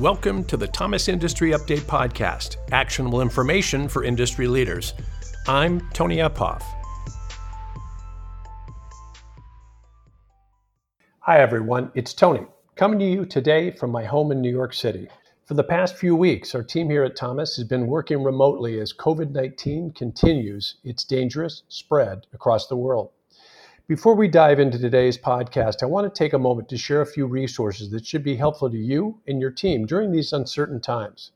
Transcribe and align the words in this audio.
Welcome 0.00 0.44
to 0.44 0.58
the 0.58 0.66
Thomas 0.66 1.08
Industry 1.08 1.52
Update 1.52 1.80
Podcast, 1.80 2.56
actionable 2.70 3.22
information 3.22 3.88
for 3.88 4.04
industry 4.04 4.46
leaders. 4.46 4.92
I'm 5.48 5.88
Tony 5.94 6.18
Uphoff. 6.18 6.62
Hi, 11.20 11.40
everyone. 11.40 11.90
It's 11.94 12.12
Tony, 12.12 12.44
coming 12.74 12.98
to 12.98 13.06
you 13.06 13.24
today 13.24 13.70
from 13.70 13.90
my 13.90 14.04
home 14.04 14.32
in 14.32 14.42
New 14.42 14.50
York 14.50 14.74
City. 14.74 15.08
For 15.46 15.54
the 15.54 15.64
past 15.64 15.96
few 15.96 16.14
weeks, 16.14 16.54
our 16.54 16.62
team 16.62 16.90
here 16.90 17.04
at 17.04 17.16
Thomas 17.16 17.56
has 17.56 17.64
been 17.64 17.86
working 17.86 18.22
remotely 18.22 18.78
as 18.78 18.92
COVID 18.92 19.30
19 19.30 19.92
continues 19.92 20.76
its 20.84 21.04
dangerous 21.04 21.62
spread 21.68 22.26
across 22.34 22.66
the 22.66 22.76
world. 22.76 23.12
Before 23.88 24.16
we 24.16 24.26
dive 24.26 24.58
into 24.58 24.80
today's 24.80 25.16
podcast, 25.16 25.80
I 25.80 25.86
want 25.86 26.12
to 26.12 26.18
take 26.18 26.32
a 26.32 26.40
moment 26.40 26.68
to 26.70 26.76
share 26.76 27.02
a 27.02 27.06
few 27.06 27.24
resources 27.24 27.88
that 27.90 28.04
should 28.04 28.24
be 28.24 28.34
helpful 28.34 28.68
to 28.68 28.76
you 28.76 29.20
and 29.28 29.40
your 29.40 29.52
team 29.52 29.86
during 29.86 30.10
these 30.10 30.32
uncertain 30.32 30.80
times. 30.80 31.30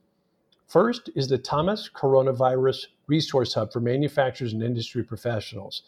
First 0.67 1.11
is 1.15 1.29
the 1.29 1.39
Thomas 1.39 1.89
Coronavirus 1.89 2.87
Resource 3.07 3.55
Hub 3.55 3.73
for 3.73 3.79
manufacturers 3.79 4.53
and 4.53 4.65
industry 4.65 5.05
professionals. 5.05 5.85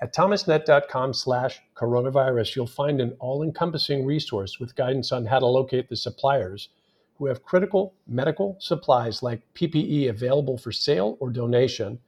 At 0.00 0.14
thomasnet.com 0.14 1.14
slash 1.14 1.60
coronavirus, 1.74 2.54
you'll 2.54 2.68
find 2.68 3.00
an 3.00 3.16
all-encompassing 3.18 4.06
resource 4.06 4.60
with 4.60 4.76
guidance 4.76 5.10
on 5.10 5.26
how 5.26 5.40
to 5.40 5.46
locate 5.46 5.88
the 5.88 5.96
suppliers 5.96 6.68
who 7.16 7.26
have 7.26 7.42
critical 7.42 7.92
medical 8.06 8.56
supplies 8.60 9.20
like 9.20 9.42
PPE 9.54 10.08
available 10.10 10.58
for 10.58 10.70
sale 10.70 11.16
or 11.18 11.30
donation, 11.30 11.98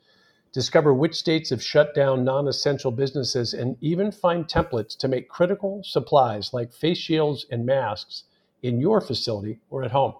discover 0.52 0.94
which 0.94 1.14
states 1.14 1.50
have 1.50 1.62
shut 1.62 1.94
down 1.94 2.24
non-essential 2.24 2.90
businesses, 2.90 3.54
and 3.54 3.76
even 3.80 4.10
find 4.10 4.46
templates 4.46 4.96
to 4.98 5.08
make 5.08 5.28
critical 5.28 5.82
supplies 5.84 6.52
like 6.52 6.72
face 6.72 6.98
shields 6.98 7.46
and 7.50 7.66
masks 7.66 8.24
in 8.62 8.80
your 8.80 9.00
facility 9.00 9.60
or 9.70 9.82
at 9.84 9.90
home. 9.90 10.14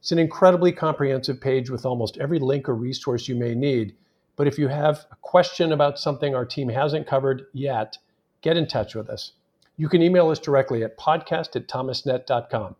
It's 0.00 0.12
an 0.12 0.18
incredibly 0.18 0.72
comprehensive 0.72 1.40
page 1.40 1.70
with 1.70 1.86
almost 1.86 2.18
every 2.18 2.38
link 2.38 2.68
or 2.68 2.74
resource 2.74 3.28
you 3.28 3.34
may 3.34 3.54
need 3.54 3.94
but 4.38 4.46
if 4.46 4.56
you 4.56 4.68
have 4.68 5.04
a 5.10 5.16
question 5.20 5.72
about 5.72 5.98
something 5.98 6.32
our 6.32 6.44
team 6.44 6.68
hasn't 6.68 7.08
covered 7.08 7.46
yet, 7.52 7.98
get 8.40 8.56
in 8.56 8.68
touch 8.68 8.94
with 8.94 9.10
us. 9.10 9.32
You 9.76 9.88
can 9.88 10.00
email 10.00 10.30
us 10.30 10.38
directly 10.38 10.84
at 10.84 10.96
podcast 10.96 11.56
at 11.56 11.66
thomasnet.com. 11.66 12.76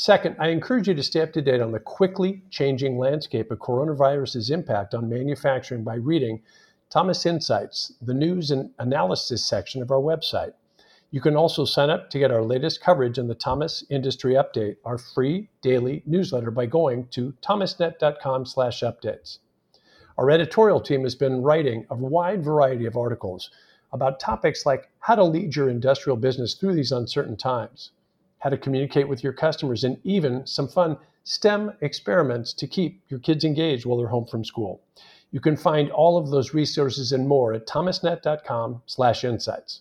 Second, 0.00 0.36
I 0.38 0.50
encourage 0.50 0.86
you 0.86 0.94
to 0.94 1.02
stay 1.02 1.22
up 1.22 1.32
to 1.32 1.42
date 1.42 1.60
on 1.60 1.72
the 1.72 1.80
quickly 1.80 2.44
changing 2.50 2.98
landscape 2.98 3.50
of 3.50 3.58
coronavirus's 3.58 4.48
impact 4.48 4.94
on 4.94 5.08
manufacturing 5.08 5.82
by 5.82 5.96
reading 5.96 6.40
Thomas 6.88 7.26
Insights, 7.26 7.94
the 8.00 8.14
news 8.14 8.52
and 8.52 8.70
analysis 8.78 9.44
section 9.44 9.82
of 9.82 9.90
our 9.90 9.98
website. 9.98 10.52
You 11.10 11.20
can 11.20 11.34
also 11.34 11.64
sign 11.64 11.90
up 11.90 12.10
to 12.10 12.18
get 12.20 12.30
our 12.30 12.44
latest 12.44 12.80
coverage 12.80 13.18
in 13.18 13.26
the 13.26 13.34
Thomas 13.34 13.84
Industry 13.90 14.34
Update, 14.34 14.76
our 14.84 14.98
free 14.98 15.48
daily 15.62 16.04
newsletter 16.06 16.52
by 16.52 16.66
going 16.66 17.08
to 17.08 17.34
thomasnet.com/updates. 17.42 19.38
Our 20.16 20.30
editorial 20.30 20.80
team 20.80 21.02
has 21.02 21.16
been 21.16 21.42
writing 21.42 21.86
a 21.90 21.96
wide 21.96 22.44
variety 22.44 22.86
of 22.86 22.96
articles 22.96 23.50
about 23.92 24.20
topics 24.20 24.64
like 24.64 24.90
how 25.00 25.16
to 25.16 25.24
lead 25.24 25.56
your 25.56 25.68
industrial 25.68 26.16
business 26.16 26.54
through 26.54 26.74
these 26.74 26.92
uncertain 26.92 27.36
times, 27.36 27.90
how 28.38 28.50
to 28.50 28.56
communicate 28.56 29.08
with 29.08 29.22
your 29.22 29.32
customers, 29.32 29.84
and 29.84 29.98
even 30.04 30.46
some 30.46 30.68
fun 30.68 30.96
STEM 31.24 31.72
experiments 31.80 32.52
to 32.54 32.66
keep 32.66 33.02
your 33.08 33.20
kids 33.20 33.44
engaged 33.44 33.84
while 33.84 33.98
they're 33.98 34.08
home 34.08 34.26
from 34.26 34.44
school. 34.44 34.80
You 35.30 35.40
can 35.40 35.56
find 35.56 35.90
all 35.90 36.16
of 36.16 36.30
those 36.30 36.54
resources 36.54 37.12
and 37.12 37.28
more 37.28 37.52
at 37.52 37.66
thomasnet.com/insights. 37.66 39.80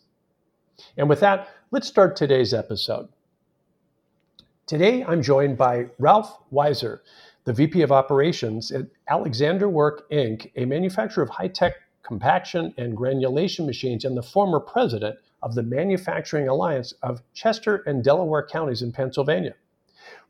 And 0.97 1.09
with 1.09 1.19
that, 1.21 1.49
let's 1.71 1.87
start 1.87 2.15
today's 2.15 2.53
episode. 2.53 3.07
Today, 4.65 5.05
I'm 5.05 5.21
joined 5.21 5.57
by 5.57 5.87
Ralph 5.97 6.37
Weiser 6.51 6.99
the 7.47 7.53
VP 7.53 7.81
of 7.81 7.93
Operations 7.93 8.73
at 8.73 8.87
Alexanderwerk 9.09 10.01
Inc., 10.11 10.51
a 10.57 10.65
manufacturer 10.65 11.23
of 11.23 11.29
high 11.29 11.47
tech 11.47 11.75
compaction 12.03 12.73
and 12.77 12.97
granulation 12.97 13.65
machines, 13.65 14.03
and 14.03 14.17
the 14.17 14.21
former 14.21 14.59
president 14.59 15.17
of 15.47 15.55
the 15.55 15.63
Manufacturing 15.63 16.49
Alliance 16.49 16.93
of 17.01 17.23
Chester 17.33 17.77
and 17.85 18.03
Delaware 18.03 18.45
counties 18.45 18.81
in 18.81 18.91
Pennsylvania. 18.91 19.55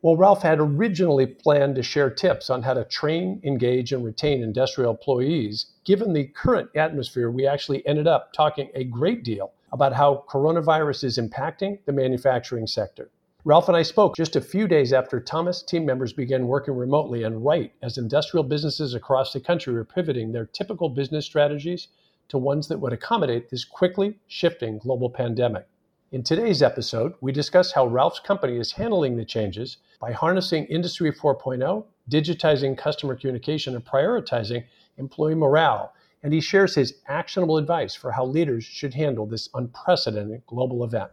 Well, 0.00 0.16
Ralph 0.16 0.42
had 0.42 0.60
originally 0.60 1.26
planned 1.26 1.74
to 1.74 1.82
share 1.82 2.08
tips 2.08 2.50
on 2.50 2.62
how 2.62 2.74
to 2.74 2.84
train, 2.84 3.40
engage, 3.42 3.92
and 3.92 4.04
retain 4.04 4.44
industrial 4.44 4.92
employees. 4.92 5.66
Given 5.84 6.12
the 6.12 6.28
current 6.28 6.70
atmosphere, 6.76 7.32
we 7.32 7.48
actually 7.48 7.84
ended 7.84 8.06
up 8.06 8.32
talking 8.32 8.70
a 8.76 8.84
great 8.84 9.24
deal 9.24 9.54
about 9.72 9.92
how 9.92 10.24
coronavirus 10.28 11.02
is 11.02 11.18
impacting 11.18 11.80
the 11.84 11.92
manufacturing 11.92 12.68
sector. 12.68 13.10
Ralph 13.44 13.66
and 13.66 13.76
I 13.76 13.82
spoke 13.82 14.14
just 14.14 14.36
a 14.36 14.40
few 14.40 14.68
days 14.68 14.92
after 14.92 15.18
Thomas 15.18 15.62
team 15.62 15.84
members 15.84 16.12
began 16.12 16.46
working 16.46 16.76
remotely 16.76 17.24
and 17.24 17.44
right 17.44 17.72
as 17.82 17.98
industrial 17.98 18.44
businesses 18.44 18.94
across 18.94 19.32
the 19.32 19.40
country 19.40 19.74
were 19.74 19.84
pivoting 19.84 20.30
their 20.30 20.46
typical 20.46 20.88
business 20.88 21.26
strategies 21.26 21.88
to 22.28 22.38
ones 22.38 22.68
that 22.68 22.78
would 22.78 22.92
accommodate 22.92 23.50
this 23.50 23.64
quickly 23.64 24.18
shifting 24.26 24.78
global 24.78 25.10
pandemic. 25.10 25.66
In 26.10 26.22
today's 26.22 26.62
episode, 26.62 27.14
we 27.20 27.32
discuss 27.32 27.72
how 27.72 27.86
Ralph's 27.86 28.20
company 28.20 28.56
is 28.58 28.72
handling 28.72 29.16
the 29.16 29.24
changes 29.24 29.76
by 30.00 30.12
harnessing 30.12 30.64
Industry 30.66 31.12
4.0, 31.12 31.84
digitizing 32.10 32.78
customer 32.78 33.14
communication, 33.14 33.74
and 33.74 33.84
prioritizing 33.84 34.64
employee 34.96 35.34
morale. 35.34 35.92
And 36.22 36.32
he 36.32 36.40
shares 36.40 36.74
his 36.74 36.94
actionable 37.08 37.58
advice 37.58 37.94
for 37.94 38.12
how 38.12 38.24
leaders 38.24 38.64
should 38.64 38.94
handle 38.94 39.26
this 39.26 39.50
unprecedented 39.54 40.46
global 40.46 40.82
event. 40.82 41.10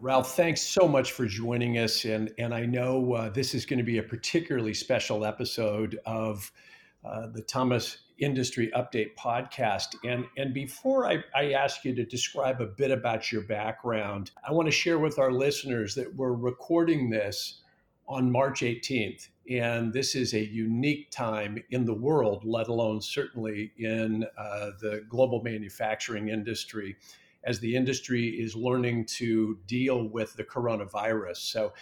Ralph, 0.00 0.36
thanks 0.36 0.62
so 0.62 0.86
much 0.86 1.10
for 1.10 1.26
joining 1.26 1.78
us. 1.78 2.04
And, 2.04 2.32
and 2.38 2.54
I 2.54 2.64
know 2.64 3.14
uh, 3.14 3.30
this 3.30 3.52
is 3.52 3.66
going 3.66 3.78
to 3.78 3.84
be 3.84 3.98
a 3.98 4.02
particularly 4.02 4.72
special 4.72 5.24
episode 5.24 5.98
of 6.06 6.52
uh, 7.04 7.26
the 7.34 7.42
Thomas 7.42 7.98
Industry 8.18 8.70
Update 8.76 9.16
podcast. 9.16 9.96
And, 10.04 10.24
and 10.36 10.54
before 10.54 11.04
I, 11.06 11.24
I 11.34 11.52
ask 11.52 11.84
you 11.84 11.96
to 11.96 12.04
describe 12.04 12.60
a 12.60 12.66
bit 12.66 12.92
about 12.92 13.32
your 13.32 13.42
background, 13.42 14.30
I 14.48 14.52
want 14.52 14.66
to 14.66 14.72
share 14.72 15.00
with 15.00 15.18
our 15.18 15.32
listeners 15.32 15.96
that 15.96 16.14
we're 16.14 16.32
recording 16.32 17.10
this 17.10 17.62
on 18.06 18.30
March 18.30 18.60
18th. 18.60 19.28
And 19.50 19.92
this 19.92 20.14
is 20.14 20.32
a 20.32 20.44
unique 20.44 21.10
time 21.10 21.58
in 21.70 21.84
the 21.84 21.94
world, 21.94 22.44
let 22.44 22.68
alone 22.68 23.00
certainly 23.00 23.72
in 23.78 24.24
uh, 24.36 24.70
the 24.80 25.04
global 25.08 25.42
manufacturing 25.42 26.28
industry 26.28 26.96
as 27.44 27.60
the 27.60 27.74
industry 27.74 28.28
is 28.28 28.54
learning 28.54 29.06
to 29.06 29.58
deal 29.66 30.08
with 30.08 30.34
the 30.34 30.44
coronavirus. 30.44 31.36
So 31.36 31.72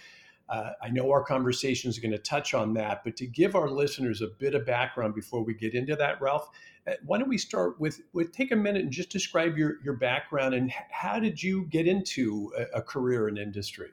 uh, 0.49 0.71
I 0.81 0.89
know 0.89 1.11
our 1.11 1.23
conversation 1.23 1.89
is 1.89 1.99
going 1.99 2.11
to 2.11 2.17
touch 2.17 2.53
on 2.53 2.73
that, 2.75 3.03
but 3.03 3.17
to 3.17 3.27
give 3.27 3.55
our 3.55 3.69
listeners 3.69 4.21
a 4.21 4.27
bit 4.27 4.55
of 4.55 4.65
background 4.65 5.13
before 5.13 5.43
we 5.43 5.53
get 5.53 5.73
into 5.73 5.95
that, 5.97 6.21
Ralph, 6.21 6.49
uh, 6.87 6.93
why 7.05 7.17
don't 7.17 7.27
we 7.27 7.37
start 7.37 7.79
with, 7.79 8.01
with 8.13 8.31
take 8.31 8.51
a 8.51 8.55
minute 8.55 8.83
and 8.83 8.91
just 8.91 9.09
describe 9.09 9.57
your, 9.57 9.75
your 9.83 9.95
background 9.95 10.53
and 10.53 10.71
how 10.89 11.19
did 11.19 11.41
you 11.41 11.65
get 11.65 11.85
into 11.85 12.53
a, 12.57 12.77
a 12.77 12.81
career 12.81 13.27
in 13.27 13.37
industry? 13.37 13.89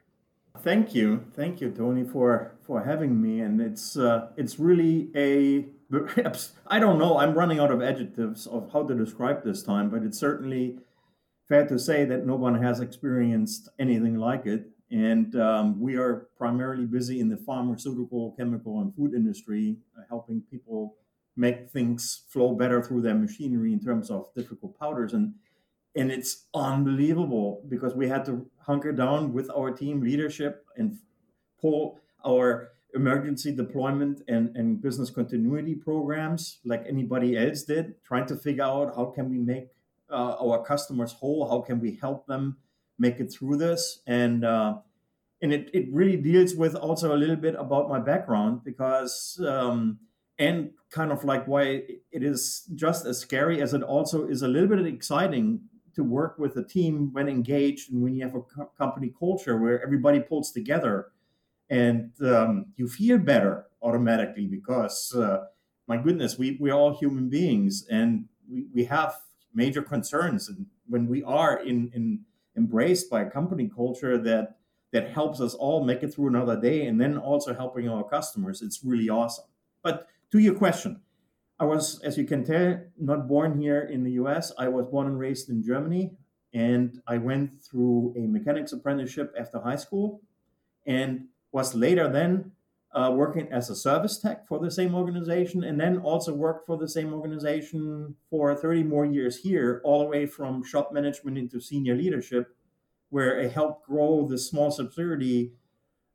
Thank 0.60 0.94
you, 0.94 1.24
thank 1.34 1.60
you, 1.60 1.70
Tony, 1.70 2.04
for 2.04 2.52
for 2.62 2.84
having 2.84 3.20
me. 3.20 3.40
And 3.40 3.60
it's 3.60 3.96
uh, 3.96 4.28
it's 4.36 4.60
really 4.60 5.10
a 5.16 5.66
I 6.66 6.78
don't 6.78 6.98
know. 6.98 7.18
I'm 7.18 7.34
running 7.34 7.58
out 7.58 7.72
of 7.72 7.82
adjectives 7.82 8.46
of 8.46 8.70
how 8.72 8.84
to 8.84 8.94
describe 8.94 9.44
this 9.44 9.62
time, 9.62 9.90
but 9.90 10.02
it's 10.02 10.18
certainly 10.18 10.78
fair 11.48 11.66
to 11.66 11.78
say 11.78 12.04
that 12.04 12.26
no 12.26 12.36
one 12.36 12.60
has 12.62 12.80
experienced 12.80 13.68
anything 13.78 14.16
like 14.16 14.46
it. 14.46 14.70
And 14.90 15.34
um, 15.36 15.80
we 15.80 15.96
are 15.96 16.28
primarily 16.36 16.84
busy 16.84 17.20
in 17.20 17.28
the 17.28 17.36
pharmaceutical, 17.36 18.34
chemical, 18.38 18.80
and 18.80 18.94
food 18.94 19.14
industry, 19.14 19.76
uh, 19.98 20.02
helping 20.08 20.42
people 20.50 20.96
make 21.36 21.70
things 21.70 22.24
flow 22.28 22.54
better 22.54 22.82
through 22.82 23.02
their 23.02 23.14
machinery 23.14 23.72
in 23.72 23.80
terms 23.80 24.10
of 24.10 24.32
difficult 24.34 24.78
powders. 24.78 25.12
And 25.12 25.34
and 25.96 26.10
it's 26.10 26.46
unbelievable 26.54 27.62
because 27.68 27.94
we 27.94 28.08
had 28.08 28.24
to 28.24 28.46
hunker 28.58 28.90
down 28.92 29.32
with 29.32 29.48
our 29.50 29.70
team 29.70 30.00
leadership 30.00 30.64
and 30.76 30.98
pull 31.60 32.00
our 32.26 32.72
emergency 32.94 33.54
deployment 33.54 34.22
and, 34.28 34.56
and 34.56 34.80
business 34.80 35.10
continuity 35.10 35.74
programs 35.74 36.58
like 36.64 36.84
anybody 36.88 37.36
else 37.36 37.62
did, 37.62 37.94
trying 38.04 38.26
to 38.26 38.36
figure 38.36 38.64
out 38.64 38.94
how 38.96 39.06
can 39.06 39.30
we 39.30 39.38
make 39.38 39.68
uh, 40.10 40.36
our 40.40 40.64
customers 40.64 41.12
whole? 41.12 41.48
How 41.48 41.60
can 41.60 41.80
we 41.80 41.96
help 42.00 42.26
them 42.26 42.56
make 42.98 43.20
it 43.20 43.32
through 43.32 43.56
this? 43.56 44.00
And 44.06 44.44
uh, 44.44 44.78
and 45.42 45.52
it, 45.52 45.70
it 45.74 45.92
really 45.92 46.16
deals 46.16 46.54
with 46.54 46.74
also 46.74 47.14
a 47.14 47.18
little 47.18 47.36
bit 47.36 47.54
about 47.58 47.88
my 47.88 47.98
background 47.98 48.64
because 48.64 49.40
um, 49.46 49.98
and 50.38 50.70
kind 50.90 51.12
of 51.12 51.24
like 51.24 51.46
why 51.46 51.62
it 51.62 52.22
is 52.22 52.68
just 52.74 53.06
as 53.06 53.18
scary 53.18 53.60
as 53.60 53.74
it 53.74 53.82
also 53.82 54.26
is 54.26 54.42
a 54.42 54.48
little 54.48 54.68
bit 54.68 54.86
exciting 54.86 55.60
to 55.94 56.02
work 56.02 56.38
with 56.38 56.56
a 56.56 56.64
team 56.64 57.12
when 57.12 57.28
engaged 57.28 57.92
and 57.92 58.02
when 58.02 58.14
you 58.14 58.22
have 58.24 58.34
a 58.34 58.40
co- 58.40 58.70
company 58.76 59.12
culture 59.16 59.58
where 59.58 59.82
everybody 59.82 60.18
pulls 60.18 60.50
together 60.50 61.12
and 61.70 62.10
um, 62.22 62.66
you 62.76 62.88
feel 62.88 63.18
better 63.18 63.66
automatically 63.82 64.46
because 64.46 65.14
uh, 65.14 65.44
my 65.86 65.96
goodness 65.96 66.38
we, 66.38 66.56
we're 66.58 66.74
all 66.74 66.96
human 66.96 67.28
beings 67.28 67.86
and 67.90 68.24
we, 68.50 68.66
we 68.74 68.84
have 68.84 69.14
major 69.54 69.82
concerns. 69.82 70.48
And 70.48 70.66
when 70.88 71.06
we 71.06 71.22
are 71.22 71.58
in, 71.58 71.90
in 71.94 72.20
embraced 72.56 73.10
by 73.10 73.22
a 73.22 73.30
company 73.30 73.70
culture 73.74 74.16
that 74.18 74.56
that 74.92 75.10
helps 75.10 75.40
us 75.40 75.54
all 75.54 75.84
make 75.84 76.04
it 76.04 76.14
through 76.14 76.28
another 76.28 76.60
day 76.60 76.86
and 76.86 77.00
then 77.00 77.18
also 77.18 77.52
helping 77.52 77.88
our 77.88 78.04
customers, 78.04 78.62
it's 78.62 78.84
really 78.84 79.08
awesome. 79.08 79.46
But 79.82 80.06
to 80.30 80.38
your 80.38 80.54
question, 80.54 81.00
I 81.58 81.64
was, 81.64 82.00
as 82.00 82.16
you 82.16 82.24
can 82.24 82.44
tell, 82.44 82.80
not 82.98 83.26
born 83.26 83.60
here 83.60 83.82
in 83.82 84.04
the 84.04 84.12
US. 84.12 84.52
I 84.56 84.68
was 84.68 84.86
born 84.86 85.08
and 85.08 85.18
raised 85.18 85.48
in 85.50 85.64
Germany. 85.64 86.12
And 86.52 87.00
I 87.08 87.18
went 87.18 87.62
through 87.62 88.14
a 88.16 88.20
mechanics 88.20 88.72
apprenticeship 88.72 89.34
after 89.36 89.58
high 89.58 89.76
school 89.76 90.20
and 90.86 91.26
was 91.50 91.74
later 91.74 92.08
then 92.08 92.52
uh, 92.94 93.10
working 93.12 93.48
as 93.50 93.70
a 93.70 93.76
service 93.76 94.18
tech 94.18 94.46
for 94.46 94.58
the 94.58 94.70
same 94.70 94.94
organization, 94.94 95.64
and 95.64 95.80
then 95.80 95.98
also 95.98 96.32
worked 96.32 96.66
for 96.66 96.76
the 96.76 96.88
same 96.88 97.12
organization 97.12 98.14
for 98.30 98.54
30 98.54 98.84
more 98.84 99.04
years 99.04 99.36
here, 99.36 99.80
all 99.84 100.00
the 100.00 100.06
way 100.06 100.26
from 100.26 100.64
shop 100.64 100.92
management 100.92 101.36
into 101.36 101.60
senior 101.60 101.96
leadership, 101.96 102.54
where 103.10 103.40
I 103.40 103.48
helped 103.48 103.86
grow 103.86 104.26
the 104.28 104.38
small 104.38 104.70
subsidiary 104.70 105.52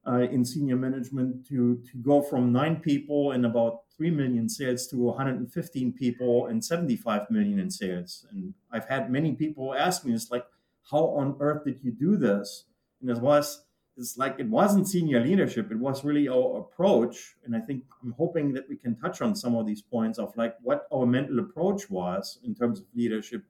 uh, 0.07 0.27
in 0.31 0.45
senior 0.45 0.77
management 0.77 1.45
to, 1.47 1.83
to 1.91 1.97
go 1.97 2.21
from 2.21 2.51
nine 2.51 2.77
people 2.77 3.31
and 3.31 3.45
about 3.45 3.81
3 3.95 4.11
million 4.11 4.47
sales 4.47 4.87
to 4.87 4.95
115 4.95 5.91
people 5.93 6.47
and 6.47 6.63
75 6.63 7.29
million 7.29 7.59
in 7.59 7.69
sales. 7.69 8.25
And 8.31 8.53
I've 8.71 8.87
had 8.87 9.11
many 9.11 9.33
people 9.33 9.75
ask 9.75 10.05
me, 10.05 10.13
it's 10.13 10.31
like, 10.31 10.45
how 10.89 11.05
on 11.07 11.35
earth 11.41 11.65
did 11.65 11.83
you 11.83 11.91
do 11.91 12.15
this? 12.15 12.63
And 13.01 13.09
it 13.09 13.17
was 13.17 13.65
it's 13.99 14.17
like 14.17 14.39
it 14.39 14.47
wasn't 14.47 14.87
senior 14.87 15.19
leadership. 15.19 15.71
It 15.71 15.77
was 15.77 16.03
really 16.03 16.27
our 16.27 16.59
approach. 16.59 17.35
And 17.43 17.55
i 17.55 17.59
think 17.59 17.83
i'm 18.01 18.13
hoping 18.17 18.53
that 18.53 18.69
we 18.69 18.77
can 18.77 18.95
touch 18.95 19.21
on 19.21 19.35
some 19.35 19.55
of 19.55 19.65
these 19.65 19.81
points 19.81 20.17
of 20.19 20.35
like 20.37 20.55
what 20.61 20.87
our 20.91 21.05
mental 21.05 21.39
approach 21.39 21.89
was 21.89 22.39
in 22.43 22.55
terms 22.55 22.79
of 22.79 22.85
leadership 22.95 23.43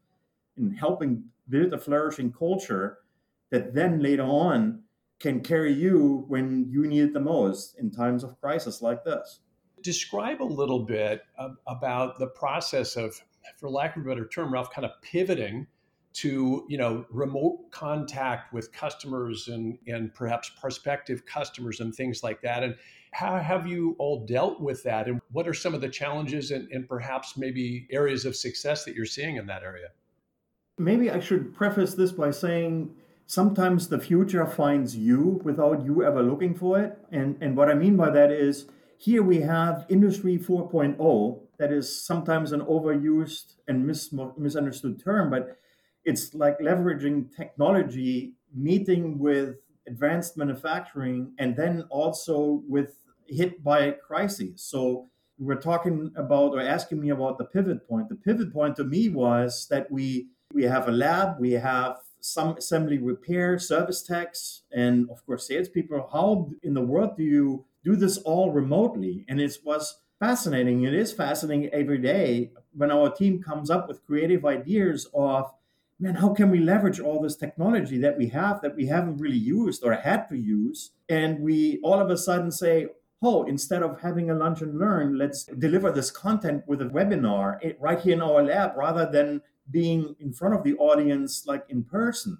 in 0.58 0.72
helping 0.72 1.24
build 1.48 1.74
a 1.74 1.78
flourishing 1.78 2.32
culture 2.32 3.00
that 3.50 3.74
then 3.74 4.02
later 4.02 4.24
on 4.24 4.84
can 5.20 5.42
carry 5.42 5.74
you 5.74 6.26
when 6.28 6.66
you 6.70 6.88
need 6.88 7.04
it 7.04 7.14
the 7.14 7.20
most 7.20 7.78
in 7.78 7.92
times 7.92 8.24
of 8.24 8.40
crisis 8.40 8.82
like 8.82 9.04
this. 9.04 9.40
Describe 9.82 10.42
a 10.42 10.44
little 10.44 10.80
bit 10.80 11.24
about 11.68 12.20
the 12.20 12.28
process 12.28 12.96
of 12.96 13.20
for 13.58 13.70
lack 13.70 13.96
of 13.96 14.06
a 14.06 14.10
better 14.10 14.28
term 14.28 14.54
ralph 14.54 14.72
kind 14.72 14.86
of 14.86 14.92
pivoting 15.02 15.68
to 16.12 16.66
you 16.68 16.78
know 16.78 17.06
remote 17.10 17.72
contact 17.72 18.52
with 18.54 18.72
customers 18.72 19.48
and 19.48 19.78
and 19.88 20.14
perhaps 20.14 20.50
prospective 20.60 21.26
customers 21.26 21.80
and 21.80 21.94
things 21.94 22.24
like 22.24 22.42
that. 22.42 22.64
And 22.64 22.76
how 23.12 23.38
have 23.38 23.68
you 23.68 23.96
all 24.00 24.26
dealt 24.26 24.62
with 24.62 24.84
that? 24.84 25.08
And 25.08 25.22
what 25.32 25.48
are 25.48 25.54
some 25.54 25.74
of 25.74 25.82
the 25.82 25.90
challenges 25.90 26.52
and, 26.52 26.72
and 26.72 26.88
perhaps 26.88 27.38
maybe 27.38 27.88
areas 27.92 28.26
of 28.26 28.36
success 28.36 28.86
that 28.86 28.96
you're 28.96 29.06
seeing 29.06 29.38
in 29.38 29.48
that 29.48 29.64
area? 29.64 29.90
Maybe 30.78 31.12
i 31.12 31.20
should 31.20 31.54
preface 31.54 31.94
this 31.94 32.12
by 32.12 32.32
saying 32.32 32.96
sometimes 33.28 33.90
the 33.90 34.00
future 34.00 34.46
finds 34.46 34.96
you 34.96 35.42
without 35.44 35.86
you 35.86 36.04
ever 36.04 36.24
looking 36.24 36.56
for 36.56 36.80
it. 36.80 36.98
And 37.12 37.38
and 37.42 37.56
what 37.56 37.70
i 37.70 37.74
mean 37.74 37.96
by 37.96 38.10
that 38.12 38.32
is 38.32 38.66
here 38.98 39.24
we 39.24 39.42
have 39.42 39.86
industry 39.88 40.38
4.0 40.38 41.42
that 41.58 41.72
is 41.72 42.06
sometimes 42.06 42.52
an 42.52 42.62
overused 42.62 43.56
and 43.68 43.88
mis- 43.88 44.14
misunderstood 44.38 45.02
term 45.02 45.30
but 45.30 45.58
it's 46.10 46.34
like 46.34 46.58
leveraging 46.60 47.36
technology, 47.36 48.34
meeting 48.54 49.20
with 49.20 49.58
advanced 49.88 50.38
manufacturing, 50.38 51.34
and 51.38 51.56
then 51.56 51.84
also 51.90 52.64
with 52.68 52.96
hit 53.28 53.64
by 53.64 53.92
crises. 53.92 54.62
So 54.62 55.10
we're 55.38 55.62
talking 55.62 56.12
about 56.16 56.54
or 56.54 56.62
asking 56.62 57.00
me 57.00 57.10
about 57.10 57.38
the 57.38 57.46
pivot 57.46 57.88
point. 57.88 58.10
The 58.10 58.16
pivot 58.16 58.52
point 58.52 58.76
to 58.78 58.84
me 58.84 59.10
was 59.10 59.68
that 59.70 59.92
we 59.92 60.30
we 60.52 60.64
have 60.64 60.88
a 60.88 60.92
lab, 60.92 61.40
we 61.40 61.52
have 61.52 61.98
some 62.22 62.58
assembly 62.58 62.98
repair, 62.98 63.60
service 63.60 64.02
techs, 64.02 64.64
and 64.74 65.10
of 65.12 65.24
course 65.26 65.48
salespeople. 65.48 66.10
How 66.12 66.50
in 66.64 66.74
the 66.74 66.82
world 66.82 67.16
do 67.18 67.24
you 67.24 67.66
do 67.84 67.96
this 67.96 68.18
all 68.18 68.52
remotely? 68.52 69.26
And 69.30 69.40
it 69.40 69.58
was 69.64 70.02
fascinating. 70.20 70.84
It 70.84 70.94
is 70.94 71.14
fascinating 71.14 71.70
every 71.70 72.00
day 72.00 72.52
when 72.74 72.92
our 72.92 73.10
team 73.12 73.42
comes 73.42 73.70
up 73.70 73.88
with 73.88 74.06
creative 74.06 74.44
ideas 74.46 75.08
of 75.14 75.54
man, 76.00 76.16
how 76.16 76.34
can 76.34 76.50
we 76.50 76.60
leverage 76.60 77.00
all 77.00 77.22
this 77.22 77.36
technology 77.36 77.98
that 77.98 78.18
we 78.18 78.28
have 78.30 78.62
that 78.62 78.76
we 78.76 78.86
haven't 78.88 79.18
really 79.18 79.38
used 79.38 79.84
or 79.84 79.94
had 79.94 80.30
to 80.30 80.38
use? 80.38 80.92
And 81.10 81.40
we 81.42 81.80
all 81.84 82.00
of 82.00 82.10
a 82.10 82.18
sudden 82.18 82.52
say, 82.52 82.88
oh, 83.22 83.44
instead 83.44 83.84
of 83.84 84.00
having 84.00 84.30
a 84.30 84.36
lunch 84.36 84.62
and 84.62 84.80
learn, 84.80 85.18
let's 85.18 85.44
deliver 85.44 85.92
this 85.92 86.10
content 86.10 86.64
with 86.68 86.82
a 86.82 86.86
webinar 86.86 87.58
eh, 87.62 87.74
right 87.80 88.00
here 88.00 88.14
in 88.14 88.22
our 88.22 88.42
lab 88.42 88.78
rather 88.78 89.10
than 89.12 89.42
being 89.70 90.16
in 90.20 90.32
front 90.32 90.56
of 90.56 90.64
the 90.64 90.76
audience 90.76 91.46
like 91.46 91.66
in 91.70 91.84
person. 91.84 92.38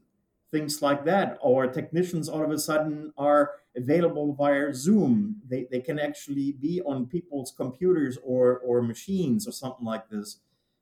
Things 0.52 0.82
like 0.82 1.04
that. 1.06 1.38
Our 1.46 1.68
technicians 1.68 2.30
all 2.30 2.44
of 2.44 2.50
a 2.50 2.58
sudden 2.58 3.14
are 3.18 3.52
available 3.76 4.34
via 4.34 4.74
Zoom. 4.74 5.36
They, 5.48 5.68
they 5.70 5.82
can 5.82 6.00
actually 6.00 6.54
be 6.54 6.82
on 6.82 7.06
people's 7.08 7.52
computers 7.52 8.18
or, 8.24 8.60
or 8.60 8.82
machines 8.82 9.48
or 9.48 9.52
something 9.52 9.86
like 9.86 10.10
this. 10.10 10.40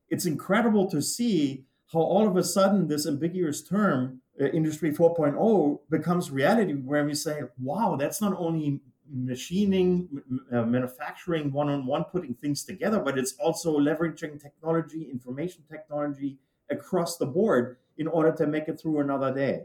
It's 0.09 0.25
incredible 0.25 0.89
to 0.91 1.01
see 1.01 1.65
how 1.93 1.99
all 1.99 2.27
of 2.27 2.35
a 2.35 2.43
sudden 2.43 2.87
this 2.87 3.07
ambiguous 3.07 3.61
term, 3.61 4.21
uh, 4.41 4.45
Industry 4.45 4.91
4.0, 4.91 5.79
becomes 5.89 6.29
reality 6.29 6.73
where 6.73 7.05
we 7.05 7.15
say, 7.15 7.41
wow, 7.59 7.95
that's 7.97 8.21
not 8.21 8.35
only 8.37 8.81
machining, 9.09 10.21
uh, 10.51 10.63
manufacturing, 10.63 11.51
one 11.51 11.69
on 11.69 11.85
one, 11.85 12.03
putting 12.05 12.33
things 12.33 12.63
together, 12.63 12.99
but 12.99 13.17
it's 13.17 13.33
also 13.39 13.79
leveraging 13.79 14.41
technology, 14.41 15.09
information 15.09 15.63
technology 15.69 16.37
across 16.69 17.17
the 17.17 17.25
board 17.25 17.77
in 17.97 18.07
order 18.07 18.31
to 18.33 18.45
make 18.45 18.67
it 18.67 18.79
through 18.79 18.99
another 18.99 19.33
day. 19.33 19.61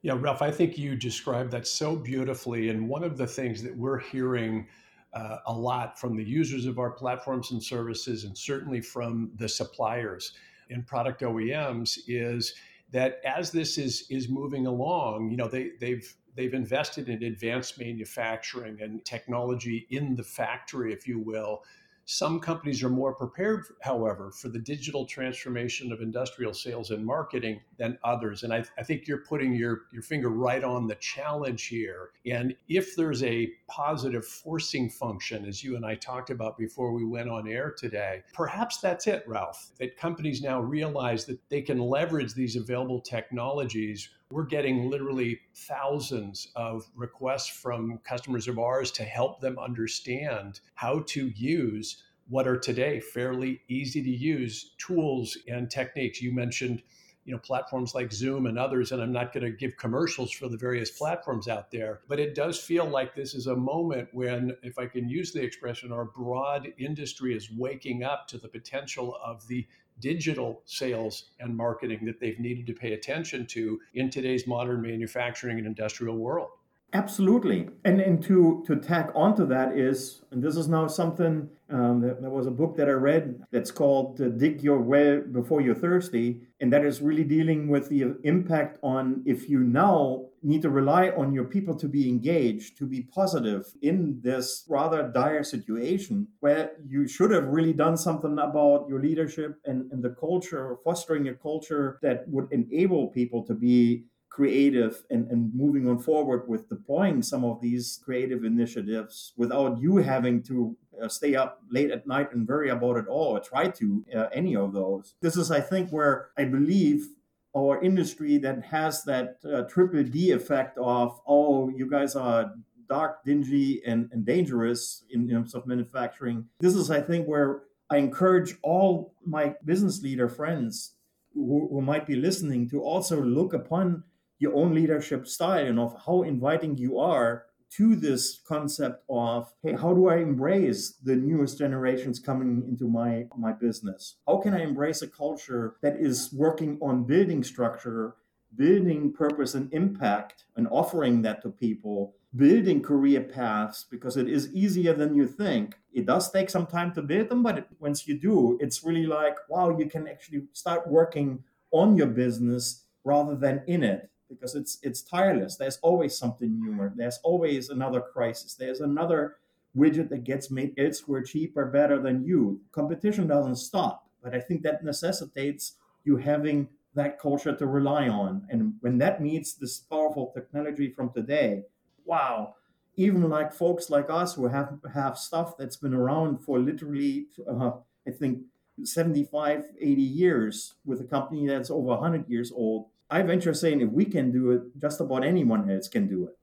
Yeah, 0.00 0.16
Ralph, 0.18 0.42
I 0.42 0.50
think 0.50 0.78
you 0.78 0.96
described 0.96 1.52
that 1.52 1.66
so 1.66 1.94
beautifully. 1.94 2.70
And 2.70 2.88
one 2.88 3.04
of 3.04 3.16
the 3.16 3.26
things 3.26 3.62
that 3.62 3.76
we're 3.76 4.00
hearing 4.00 4.66
uh, 5.12 5.36
a 5.46 5.52
lot 5.52 6.00
from 6.00 6.16
the 6.16 6.24
users 6.24 6.66
of 6.66 6.78
our 6.78 6.90
platforms 6.90 7.52
and 7.52 7.62
services, 7.62 8.24
and 8.24 8.36
certainly 8.36 8.80
from 8.80 9.30
the 9.36 9.48
suppliers, 9.48 10.32
in 10.70 10.82
product 10.82 11.22
OEMs 11.22 11.98
is 12.06 12.54
that 12.90 13.20
as 13.24 13.50
this 13.50 13.78
is 13.78 14.06
is 14.10 14.28
moving 14.28 14.66
along, 14.66 15.30
you 15.30 15.36
know, 15.36 15.48
they 15.48 15.70
they've 15.80 16.14
they've 16.34 16.54
invested 16.54 17.08
in 17.08 17.22
advanced 17.22 17.78
manufacturing 17.78 18.80
and 18.80 19.04
technology 19.04 19.86
in 19.90 20.14
the 20.14 20.22
factory, 20.22 20.92
if 20.92 21.06
you 21.06 21.18
will, 21.18 21.62
some 22.04 22.40
companies 22.40 22.82
are 22.82 22.90
more 22.90 23.14
prepared, 23.14 23.64
however, 23.80 24.30
for 24.30 24.48
the 24.48 24.58
digital 24.58 25.06
transformation 25.06 25.92
of 25.92 26.00
industrial 26.00 26.52
sales 26.52 26.90
and 26.90 27.04
marketing 27.04 27.60
than 27.78 27.98
others. 28.02 28.42
And 28.42 28.52
I, 28.52 28.64
I, 28.76 28.82
think 28.82 29.06
you're 29.06 29.18
putting 29.18 29.54
your, 29.54 29.82
your 29.92 30.02
finger 30.02 30.28
right 30.28 30.64
on 30.64 30.86
the 30.86 30.96
challenge 30.96 31.66
here. 31.66 32.10
And 32.26 32.54
if 32.68 32.96
there's 32.96 33.22
a 33.22 33.50
positive 33.68 34.26
forcing 34.26 34.90
function, 34.90 35.46
as 35.46 35.62
you 35.62 35.76
and 35.76 35.86
I 35.86 35.94
talked 35.94 36.30
about 36.30 36.58
before 36.58 36.92
we 36.92 37.04
went 37.04 37.28
on 37.28 37.48
air 37.48 37.70
today, 37.76 38.22
perhaps 38.34 38.78
that's 38.78 39.06
it, 39.06 39.24
Ralph, 39.26 39.70
that 39.78 39.96
companies 39.96 40.42
now 40.42 40.60
realize 40.60 41.24
that 41.26 41.38
they 41.48 41.62
can 41.62 41.78
leverage 41.78 42.34
these 42.34 42.56
available 42.56 43.00
technologies 43.00 44.08
we're 44.32 44.44
getting 44.46 44.88
literally 44.88 45.38
thousands 45.54 46.48
of 46.56 46.90
requests 46.96 47.48
from 47.48 47.98
customers 48.02 48.48
of 48.48 48.58
ours 48.58 48.90
to 48.90 49.04
help 49.04 49.40
them 49.40 49.58
understand 49.58 50.60
how 50.74 51.00
to 51.06 51.28
use 51.36 52.02
what 52.28 52.48
are 52.48 52.58
today 52.58 52.98
fairly 52.98 53.60
easy 53.68 54.02
to 54.02 54.10
use 54.10 54.74
tools 54.78 55.36
and 55.48 55.70
techniques. 55.70 56.22
You 56.22 56.32
mentioned 56.32 56.82
you 57.24 57.32
know 57.32 57.38
platforms 57.38 57.94
like 57.94 58.12
zoom 58.12 58.46
and 58.46 58.58
others 58.58 58.90
and 58.90 59.00
i'm 59.00 59.12
not 59.12 59.32
going 59.32 59.44
to 59.44 59.52
give 59.52 59.76
commercials 59.76 60.32
for 60.32 60.48
the 60.48 60.56
various 60.56 60.90
platforms 60.90 61.46
out 61.46 61.70
there 61.70 62.00
but 62.08 62.18
it 62.18 62.34
does 62.34 62.58
feel 62.58 62.84
like 62.84 63.14
this 63.14 63.34
is 63.34 63.46
a 63.46 63.54
moment 63.54 64.08
when 64.12 64.56
if 64.62 64.78
i 64.78 64.86
can 64.86 65.08
use 65.08 65.32
the 65.32 65.40
expression 65.40 65.92
our 65.92 66.04
broad 66.04 66.72
industry 66.78 67.34
is 67.34 67.48
waking 67.52 68.02
up 68.02 68.26
to 68.26 68.38
the 68.38 68.48
potential 68.48 69.16
of 69.24 69.46
the 69.46 69.66
digital 70.00 70.62
sales 70.64 71.30
and 71.40 71.56
marketing 71.56 72.04
that 72.04 72.20
they've 72.20 72.40
needed 72.40 72.66
to 72.66 72.72
pay 72.72 72.92
attention 72.92 73.46
to 73.46 73.80
in 73.94 74.10
today's 74.10 74.46
modern 74.46 74.82
manufacturing 74.82 75.58
and 75.58 75.66
industrial 75.66 76.16
world. 76.16 76.50
Absolutely. 76.94 77.70
And, 77.84 78.00
and 78.00 78.22
to, 78.24 78.62
to 78.66 78.76
tack 78.76 79.10
onto 79.14 79.46
that 79.46 79.78
is, 79.78 80.22
and 80.30 80.42
this 80.42 80.56
is 80.56 80.68
now 80.68 80.86
something, 80.88 81.48
um, 81.70 82.02
there 82.02 82.30
was 82.30 82.46
a 82.46 82.50
book 82.50 82.76
that 82.76 82.88
I 82.88 82.92
read 82.92 83.42
that's 83.50 83.70
called 83.70 84.20
uh, 84.20 84.28
Dig 84.28 84.62
Your 84.62 84.78
Well 84.78 85.22
Before 85.22 85.62
You're 85.62 85.74
Thirsty. 85.74 86.42
And 86.60 86.70
that 86.72 86.84
is 86.84 87.00
really 87.00 87.24
dealing 87.24 87.68
with 87.68 87.88
the 87.88 88.14
impact 88.24 88.78
on 88.82 89.22
if 89.24 89.48
you 89.48 89.60
now 89.60 90.26
need 90.42 90.62
to 90.62 90.70
rely 90.70 91.10
on 91.10 91.32
your 91.32 91.44
people 91.44 91.74
to 91.76 91.88
be 91.88 92.08
engaged, 92.08 92.76
to 92.78 92.86
be 92.86 93.02
positive 93.02 93.66
in 93.82 94.20
this 94.22 94.64
rather 94.68 95.08
dire 95.08 95.44
situation 95.44 96.28
where 96.40 96.72
you 96.86 97.06
should 97.06 97.30
have 97.30 97.46
really 97.46 97.72
done 97.72 97.96
something 97.96 98.38
about 98.38 98.86
your 98.88 99.00
leadership 99.00 99.60
and, 99.64 99.90
and 99.92 100.02
the 100.02 100.10
culture, 100.10 100.76
fostering 100.84 101.28
a 101.28 101.34
culture 101.34 101.98
that 102.02 102.28
would 102.28 102.48
enable 102.52 103.08
people 103.08 103.44
to 103.44 103.54
be 103.54 104.04
creative 104.32 105.04
and, 105.10 105.30
and 105.30 105.54
moving 105.54 105.86
on 105.86 105.98
forward 105.98 106.48
with 106.48 106.68
deploying 106.68 107.20
some 107.22 107.44
of 107.44 107.60
these 107.60 108.00
creative 108.02 108.44
initiatives 108.44 109.34
without 109.36 109.78
you 109.78 109.98
having 109.98 110.42
to 110.42 110.74
uh, 111.02 111.08
stay 111.08 111.34
up 111.34 111.60
late 111.70 111.90
at 111.90 112.06
night 112.06 112.32
and 112.32 112.48
worry 112.48 112.70
about 112.70 112.96
it 112.96 113.06
all 113.08 113.36
or 113.36 113.40
try 113.40 113.68
to 113.68 114.04
uh, 114.16 114.26
any 114.32 114.56
of 114.56 114.72
those. 114.72 115.14
This 115.20 115.36
is, 115.36 115.50
I 115.50 115.60
think, 115.60 115.90
where 115.90 116.30
I 116.38 116.44
believe 116.44 117.08
our 117.56 117.82
industry 117.82 118.38
that 118.38 118.62
has 118.64 119.04
that 119.04 119.36
uh, 119.44 119.62
triple 119.62 120.02
D 120.02 120.30
effect 120.30 120.78
of, 120.78 121.20
oh, 121.26 121.68
you 121.68 121.88
guys 121.88 122.16
are 122.16 122.52
dark, 122.88 123.24
dingy, 123.24 123.82
and, 123.86 124.08
and 124.12 124.24
dangerous 124.24 125.04
in 125.10 125.28
terms 125.28 125.54
of 125.54 125.66
manufacturing. 125.66 126.46
This 126.60 126.74
is, 126.74 126.90
I 126.90 127.00
think, 127.00 127.26
where 127.26 127.62
I 127.90 127.98
encourage 127.98 128.56
all 128.62 129.14
my 129.26 129.54
business 129.64 130.02
leader 130.02 130.28
friends 130.28 130.94
who, 131.34 131.68
who 131.70 131.80
might 131.80 132.06
be 132.06 132.16
listening 132.16 132.68
to 132.70 132.80
also 132.80 133.22
look 133.22 133.52
upon 133.52 134.04
your 134.38 134.54
own 134.54 134.74
leadership 134.74 135.26
style 135.26 135.66
and 135.66 135.78
of 135.78 135.94
how 136.04 136.22
inviting 136.22 136.76
you 136.76 136.98
are 136.98 137.44
to 137.76 137.96
this 137.96 138.40
concept 138.46 139.02
of 139.08 139.52
hey 139.62 139.72
how 139.72 139.94
do 139.94 140.08
i 140.08 140.16
embrace 140.16 140.94
the 141.02 141.16
newest 141.16 141.58
generations 141.58 142.18
coming 142.18 142.62
into 142.68 142.88
my 142.88 143.26
my 143.36 143.52
business? 143.52 144.16
How 144.26 144.38
can 144.38 144.54
i 144.54 144.62
embrace 144.62 145.02
a 145.02 145.08
culture 145.08 145.76
that 145.82 145.96
is 145.96 146.32
working 146.32 146.78
on 146.82 147.04
building 147.04 147.42
structure 147.42 148.14
building 148.54 149.10
purpose 149.12 149.54
and 149.54 149.72
impact 149.72 150.44
and 150.56 150.68
offering 150.70 151.22
that 151.22 151.40
to 151.42 151.50
people 151.50 152.14
building 152.36 152.82
career 152.82 153.22
paths? 153.22 153.86
Because 153.90 154.16
it 154.16 154.28
is 154.28 154.52
easier 154.54 154.92
than 154.92 155.14
you 155.14 155.26
think. 155.26 155.76
It 155.92 156.06
does 156.06 156.30
take 156.30 156.50
some 156.50 156.66
time 156.66 156.92
to 156.94 157.02
build 157.02 157.30
them 157.30 157.42
but 157.42 157.68
once 157.78 158.06
you 158.06 158.18
do 158.18 158.58
it's 158.60 158.84
really 158.84 159.06
like 159.06 159.36
wow 159.48 159.76
you 159.78 159.86
can 159.86 160.06
actually 160.08 160.42
start 160.52 160.86
working 160.86 161.42
on 161.70 161.96
your 161.96 162.08
business 162.08 162.84
rather 163.04 163.34
than 163.34 163.62
in 163.66 163.82
it 163.82 164.10
because 164.34 164.54
it's 164.54 164.78
it's 164.82 165.02
tireless. 165.02 165.56
There's 165.56 165.78
always 165.82 166.16
something 166.16 166.58
newer. 166.60 166.92
There's 166.94 167.18
always 167.22 167.68
another 167.68 168.00
crisis. 168.00 168.54
There's 168.54 168.80
another 168.80 169.36
widget 169.76 170.08
that 170.10 170.24
gets 170.24 170.50
made 170.50 170.74
elsewhere 170.78 171.22
cheaper, 171.22 171.66
better 171.66 172.00
than 172.00 172.24
you. 172.24 172.60
Competition 172.72 173.26
doesn't 173.26 173.56
stop, 173.56 174.08
but 174.22 174.34
I 174.34 174.40
think 174.40 174.62
that 174.62 174.84
necessitates 174.84 175.76
you 176.04 176.16
having 176.16 176.68
that 176.94 177.18
culture 177.18 177.54
to 177.56 177.66
rely 177.66 178.08
on. 178.08 178.46
And 178.50 178.74
when 178.80 178.98
that 178.98 179.22
meets 179.22 179.54
this 179.54 179.78
powerful 179.78 180.30
technology 180.34 180.90
from 180.90 181.10
today, 181.10 181.64
wow, 182.04 182.54
even 182.96 183.28
like 183.28 183.52
folks 183.52 183.88
like 183.88 184.10
us 184.10 184.34
who 184.34 184.46
have 184.46 184.78
have 184.92 185.16
stuff 185.16 185.56
that's 185.56 185.76
been 185.76 185.94
around 185.94 186.38
for 186.44 186.58
literally, 186.58 187.26
uh, 187.48 187.72
I 188.06 188.10
think, 188.10 188.42
75, 188.84 189.64
80 189.80 190.02
years 190.02 190.74
with 190.84 191.00
a 191.00 191.04
company 191.04 191.46
that's 191.46 191.70
over 191.70 191.88
100 191.88 192.28
years 192.28 192.52
old, 192.52 192.86
I 193.12 193.20
venture 193.20 193.52
saying 193.52 193.82
if 193.82 193.90
we 193.90 194.06
can 194.06 194.32
do 194.32 194.52
it, 194.52 194.62
just 194.80 195.00
about 195.02 195.22
anyone 195.22 195.70
else 195.70 195.86
can 195.86 196.08
do 196.08 196.26
it. 196.28 196.38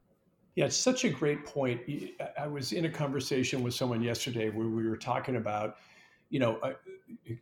Yeah, 0.55 0.65
it's 0.65 0.77
such 0.77 1.03
a 1.03 1.09
great 1.09 1.43
point. 1.43 1.81
I 2.39 2.45
was 2.45 2.73
in 2.73 2.85
a 2.85 2.89
conversation 2.89 3.63
with 3.63 3.73
someone 3.73 4.03
yesterday 4.03 4.49
where 4.49 4.67
we 4.67 4.87
were 4.87 4.97
talking 4.97 5.37
about, 5.37 5.77
you 6.29 6.39
know, 6.39 6.59
a, 6.61 6.73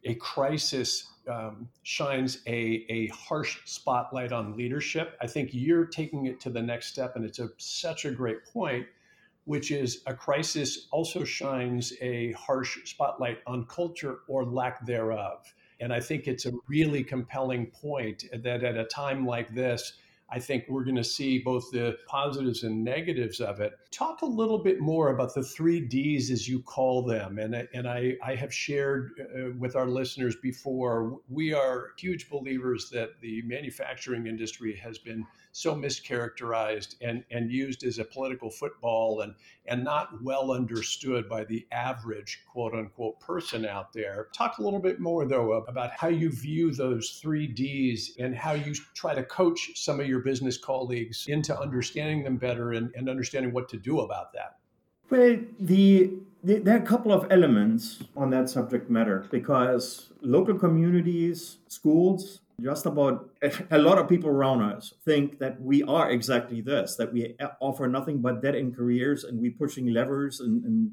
a 0.06 0.16
crisis 0.16 1.12
um, 1.28 1.68
shines 1.84 2.40
a, 2.48 2.86
a 2.88 3.08
harsh 3.08 3.58
spotlight 3.66 4.32
on 4.32 4.56
leadership. 4.56 5.18
I 5.20 5.28
think 5.28 5.50
you're 5.52 5.86
taking 5.86 6.28
it 6.28 6.40
to 6.42 6.50
the 6.50 6.62
next 6.62 6.88
step, 6.88 7.18
and 7.18 7.26
it's 7.26 7.40
a, 7.40 7.50
such 7.58 8.06
a 8.06 8.12
great 8.12 8.46
point, 8.46 8.86
which 9.44 9.72
is 9.72 10.04
a 10.06 10.14
crisis 10.14 10.88
also 10.92 11.26
shines 11.26 11.92
a 12.00 12.32
harsh 12.32 12.78
spotlight 12.86 13.40
on 13.46 13.66
culture 13.66 14.20
or 14.30 14.46
lack 14.46 14.86
thereof. 14.86 15.54
And 15.80 15.94
I 15.94 16.00
think 16.00 16.28
it's 16.28 16.46
a 16.46 16.54
really 16.68 17.04
compelling 17.04 17.68
point 17.68 18.26
that 18.32 18.64
at 18.64 18.78
a 18.78 18.86
time 18.86 19.26
like 19.26 19.54
this, 19.54 19.94
I 20.30 20.40
think 20.40 20.66
we're 20.68 20.84
going 20.84 20.98
to 20.98 21.06
see 21.06 21.40
both 21.40 21.72
the 21.72 21.98
positives 22.06 22.64
and 22.64 22.84
negatives 22.84 23.40
of 23.40 23.62
it. 23.62 23.74
Talk 23.92 24.24
a 24.24 24.26
little 24.26 24.62
bit 24.62 24.82
more 24.82 25.12
about 25.12 25.34
the 25.34 25.44
three 25.44 25.80
Ds 25.80 26.32
as 26.32 26.50
you 26.50 26.62
call 26.62 27.02
them. 27.02 27.40
And, 27.40 27.56
and 27.74 27.88
I, 27.88 28.18
I 28.22 28.36
have 28.36 28.54
shared 28.54 29.12
uh, 29.22 29.52
with 29.58 29.78
our 29.78 29.88
listeners 29.88 30.36
before, 30.44 31.22
we 31.30 31.54
are 31.54 31.92
huge 31.98 32.30
believers 32.30 32.90
that 32.90 33.22
the 33.22 33.42
manufacturing 33.44 34.28
industry 34.28 34.76
has 34.76 34.98
been 34.98 35.26
so 35.58 35.74
mischaracterized 35.74 36.98
and, 37.02 37.24
and 37.32 37.52
used 37.52 37.84
as 37.84 37.98
a 37.98 38.06
political 38.06 38.48
football 38.48 39.22
and, 39.22 39.34
and 39.66 39.84
not 39.84 40.22
well 40.22 40.52
understood 40.52 41.28
by 41.28 41.44
the 41.46 41.66
average 41.72 42.44
quote 42.48 42.76
unquote 42.76 43.20
person 43.20 43.66
out 43.66 43.92
there. 43.92 44.28
Talk 44.34 44.60
a 44.60 44.62
little 44.62 44.80
bit 44.80 45.00
more, 45.00 45.26
though, 45.26 45.54
about 45.54 45.90
how 45.94 46.10
you 46.10 46.30
view 46.30 46.72
those 46.72 47.20
three 47.20 47.48
Ds 47.48 48.18
and 48.20 48.36
how 48.36 48.54
you 48.54 48.76
try 48.94 49.16
to 49.16 49.24
coach 49.24 49.72
some 49.74 50.00
of 50.00 50.08
your 50.08 50.20
business 50.20 50.60
colleagues 50.60 51.26
into 51.28 51.60
understanding 51.60 52.24
them 52.24 52.38
better 52.38 52.74
and, 52.74 52.92
and 52.96 53.10
understanding 53.10 53.52
what 53.52 53.68
to 53.70 53.78
do 53.78 54.02
about 54.02 54.34
that. 54.34 54.60
Well, 55.10 55.40
the, 55.60 56.12
the, 56.44 56.60
there 56.60 56.76
are 56.76 56.84
a 56.84 56.86
couple 56.86 57.12
of 57.12 57.32
elements 57.32 58.04
on 58.16 58.30
that 58.30 58.48
subject 58.48 58.92
matter 58.92 59.26
because 59.32 60.10
local 60.22 60.54
communities, 60.54 61.58
schools, 61.68 62.42
just 62.62 62.88
about 62.88 63.30
a 63.70 63.78
lot 63.78 64.00
of 64.00 64.10
people 64.10 64.30
around 64.30 64.62
us 64.64 64.94
think 65.06 65.38
that 65.38 65.62
we 65.62 65.84
are 65.84 66.10
exactly 66.10 66.60
this 66.60 66.96
that 66.96 67.14
we 67.14 67.36
offer 67.62 67.88
nothing 67.88 68.20
but 68.20 68.42
dead 68.42 68.56
end 68.56 68.76
careers 68.76 69.24
and 69.24 69.40
we 69.40 69.50
pushing 69.50 69.94
levers 69.94 70.40
and, 70.40 70.64
and 70.66 70.92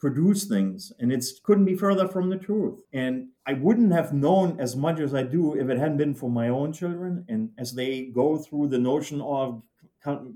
produce 0.00 0.46
things 0.46 0.90
and 0.98 1.12
it 1.12 1.24
couldn't 1.44 1.66
be 1.66 1.76
further 1.76 2.08
from 2.08 2.30
the 2.30 2.36
truth. 2.36 2.80
And 2.92 3.28
i 3.46 3.52
wouldn't 3.52 3.92
have 3.92 4.14
known 4.14 4.58
as 4.58 4.74
much 4.74 5.00
as 5.00 5.14
i 5.14 5.22
do 5.22 5.54
if 5.54 5.68
it 5.68 5.78
hadn't 5.78 5.98
been 5.98 6.14
for 6.14 6.30
my 6.30 6.48
own 6.48 6.72
children 6.72 7.24
and 7.28 7.50
as 7.58 7.74
they 7.74 8.04
go 8.06 8.38
through 8.38 8.68
the 8.68 8.78
notion 8.78 9.20
of 9.20 9.62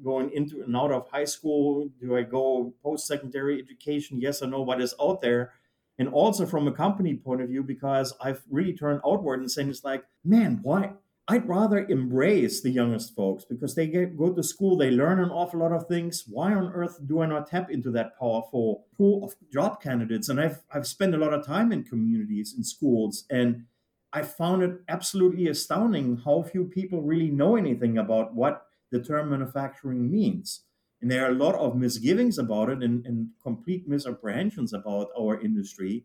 going 0.04 0.30
into 0.33 0.62
and 0.62 0.76
out 0.76 0.92
of 0.92 1.09
high 1.09 1.25
school 1.25 1.88
do 2.00 2.16
i 2.16 2.23
go 2.23 2.75
post-secondary 2.83 3.59
education? 3.61 4.21
Yes 4.21 4.42
or 4.42 4.47
no 4.47 4.61
what 4.61 4.83
is 4.83 4.95
out 5.00 5.23
there 5.23 5.52
and 5.99 6.09
also 6.09 6.47
from 6.47 6.69
a 6.69 6.73
company 6.73 7.15
point 7.15 7.41
of 7.41 7.49
view 7.49 7.62
because 7.62 8.15
I've 8.21 8.43
really 8.50 8.75
turned 8.75 9.00
outward 9.07 9.41
and 9.41 9.50
saying 9.50 9.71
it's 9.71 9.85
like, 9.85 10.05
man, 10.25 10.61
why? 10.62 10.93
I'd 11.29 11.49
rather 11.49 11.85
embrace 11.87 12.61
the 12.61 12.71
youngest 12.71 13.17
folks 13.17 13.45
because 13.45 13.75
they 13.75 13.88
get, 13.88 14.17
go 14.17 14.33
to 14.33 14.43
school, 14.45 14.76
they 14.76 14.93
learn 14.93 15.19
an 15.19 15.31
awful 15.31 15.59
lot 15.59 15.73
of 15.73 15.88
things. 15.88 16.25
Why 16.29 16.55
on 16.55 16.73
earth 16.73 17.00
do 17.05 17.21
I 17.21 17.26
not 17.26 17.49
tap 17.49 17.69
into 17.69 17.91
that 17.93 18.17
powerful 18.17 18.87
pool 18.97 19.25
of 19.25 19.35
job 19.53 19.83
candidates? 19.83 20.29
And 20.29 20.41
I've 20.41 20.62
I've 20.73 20.87
spent 20.87 21.17
a 21.17 21.19
lot 21.19 21.35
of 21.35 21.45
time 21.45 21.73
in 21.73 21.83
communities, 21.83 22.55
in 22.57 22.62
schools, 22.62 23.25
and 23.29 23.65
I 24.12 24.23
found 24.23 24.62
it 24.62 24.81
absolutely 24.88 25.49
astounding 25.49 26.19
how 26.25 26.43
few 26.43 26.65
people 26.65 27.03
really 27.03 27.31
know 27.31 27.57
anything 27.57 27.99
about 27.99 28.33
what 28.33 28.67
the 28.93 29.03
term 29.03 29.31
manufacturing 29.31 30.09
means. 30.09 30.62
And 31.00 31.11
there 31.11 31.25
are 31.25 31.31
a 31.31 31.35
lot 31.35 31.55
of 31.55 31.76
misgivings 31.76 32.38
about 32.38 32.71
it 32.71 32.83
and, 32.83 33.05
and 33.07 33.31
complete 33.43 33.88
misapprehensions 33.88 34.73
about 34.73 35.09
our 35.19 35.41
industry. 35.41 36.05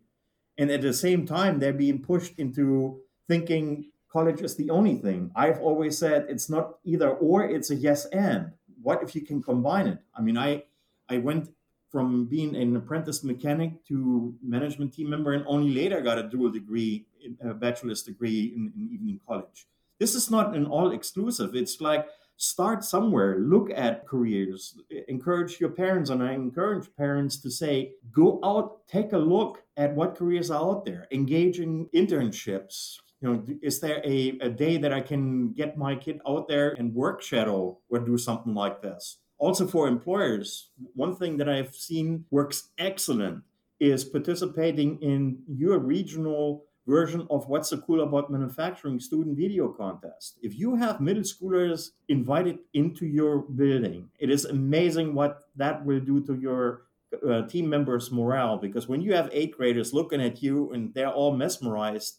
And 0.58 0.70
at 0.70 0.82
the 0.82 0.92
same 0.92 1.26
time, 1.26 1.58
they're 1.58 1.72
being 1.72 2.02
pushed 2.02 2.38
into 2.38 3.00
thinking 3.26 3.90
college 4.12 4.42
is 4.42 4.56
the 4.56 4.70
only 4.70 4.96
thing. 4.96 5.30
I've 5.34 5.60
always 5.60 5.96
said 5.96 6.26
it's 6.28 6.50
not 6.50 6.74
either 6.84 7.10
or, 7.10 7.44
it's 7.44 7.70
a 7.70 7.74
yes 7.74 8.04
and. 8.06 8.52
What 8.82 9.02
if 9.02 9.14
you 9.14 9.22
can 9.22 9.42
combine 9.42 9.86
it? 9.86 9.98
I 10.14 10.20
mean, 10.20 10.36
I 10.36 10.64
I 11.08 11.18
went 11.18 11.50
from 11.90 12.26
being 12.26 12.56
an 12.56 12.74
apprentice 12.76 13.22
mechanic 13.22 13.84
to 13.86 14.34
management 14.42 14.94
team 14.94 15.10
member 15.10 15.32
and 15.32 15.44
only 15.46 15.72
later 15.74 16.00
got 16.00 16.18
a 16.18 16.22
dual 16.22 16.50
degree, 16.50 17.06
a 17.42 17.52
bachelor's 17.52 18.02
degree 18.02 18.52
in, 18.56 18.72
in 18.74 18.88
evening 18.92 19.20
college. 19.26 19.66
This 20.02 20.16
is 20.16 20.32
not 20.32 20.56
an 20.56 20.66
all 20.66 20.90
exclusive. 20.90 21.54
It's 21.54 21.80
like 21.80 22.08
start 22.36 22.82
somewhere. 22.82 23.38
Look 23.38 23.70
at 23.70 24.04
careers. 24.04 24.74
Encourage 25.06 25.60
your 25.60 25.70
parents 25.70 26.10
and 26.10 26.20
i 26.20 26.32
encourage 26.32 26.88
parents 26.96 27.36
to 27.42 27.48
say 27.48 27.92
go 28.10 28.40
out 28.42 28.84
take 28.88 29.12
a 29.12 29.24
look 29.34 29.62
at 29.76 29.94
what 29.94 30.16
careers 30.16 30.50
are 30.50 30.60
out 30.60 30.84
there. 30.84 31.06
Engage 31.12 31.60
in 31.60 31.86
internships. 31.94 32.98
You 33.20 33.28
know 33.28 33.44
is 33.62 33.78
there 33.78 34.02
a, 34.04 34.36
a 34.40 34.50
day 34.50 34.76
that 34.76 34.92
i 34.92 35.00
can 35.00 35.52
get 35.52 35.78
my 35.78 35.94
kid 35.94 36.18
out 36.26 36.48
there 36.48 36.70
and 36.78 36.92
work 36.92 37.22
shadow 37.22 37.78
or 37.88 38.00
do 38.00 38.18
something 38.18 38.56
like 38.56 38.82
this? 38.82 39.18
Also 39.38 39.68
for 39.68 39.86
employers 39.86 40.72
one 40.94 41.14
thing 41.14 41.36
that 41.36 41.48
i've 41.48 41.76
seen 41.76 42.24
works 42.32 42.70
excellent 42.76 43.44
is 43.78 44.02
participating 44.02 44.98
in 45.00 45.38
your 45.46 45.78
regional 45.78 46.64
version 46.86 47.26
of 47.30 47.48
what's 47.48 47.70
so 47.70 47.78
cool 47.78 48.02
about 48.02 48.30
manufacturing 48.30 48.98
student 48.98 49.36
video 49.36 49.68
contest. 49.68 50.38
If 50.42 50.58
you 50.58 50.74
have 50.76 51.00
middle 51.00 51.22
schoolers 51.22 51.90
invited 52.08 52.58
into 52.74 53.06
your 53.06 53.42
building, 53.42 54.08
it 54.18 54.30
is 54.30 54.44
amazing 54.44 55.14
what 55.14 55.48
that 55.56 55.84
will 55.84 56.00
do 56.00 56.24
to 56.26 56.34
your 56.34 56.82
uh, 57.28 57.42
team 57.42 57.68
members' 57.68 58.10
morale. 58.10 58.56
Because 58.56 58.88
when 58.88 59.00
you 59.00 59.14
have 59.14 59.28
eighth 59.32 59.56
graders 59.56 59.92
looking 59.92 60.20
at 60.20 60.42
you 60.42 60.72
and 60.72 60.92
they're 60.94 61.12
all 61.12 61.36
mesmerized, 61.36 62.18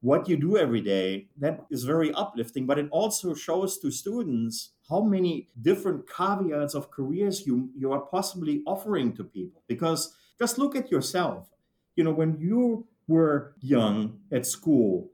what 0.00 0.28
you 0.28 0.36
do 0.36 0.58
every 0.58 0.82
day, 0.82 1.28
that 1.38 1.64
is 1.70 1.84
very 1.84 2.12
uplifting. 2.12 2.66
But 2.66 2.78
it 2.78 2.88
also 2.90 3.34
shows 3.34 3.78
to 3.78 3.90
students 3.90 4.72
how 4.88 5.00
many 5.00 5.48
different 5.62 6.08
caveats 6.08 6.74
of 6.74 6.90
careers 6.90 7.46
you, 7.46 7.70
you 7.76 7.90
are 7.90 8.00
possibly 8.00 8.62
offering 8.66 9.14
to 9.16 9.24
people. 9.24 9.62
Because 9.66 10.14
just 10.38 10.58
look 10.58 10.76
at 10.76 10.90
yourself. 10.90 11.48
You 11.96 12.04
know, 12.04 12.12
when 12.12 12.38
you 12.38 12.86
were 13.08 13.54
young 13.60 14.20
at 14.32 14.46
school, 14.46 15.10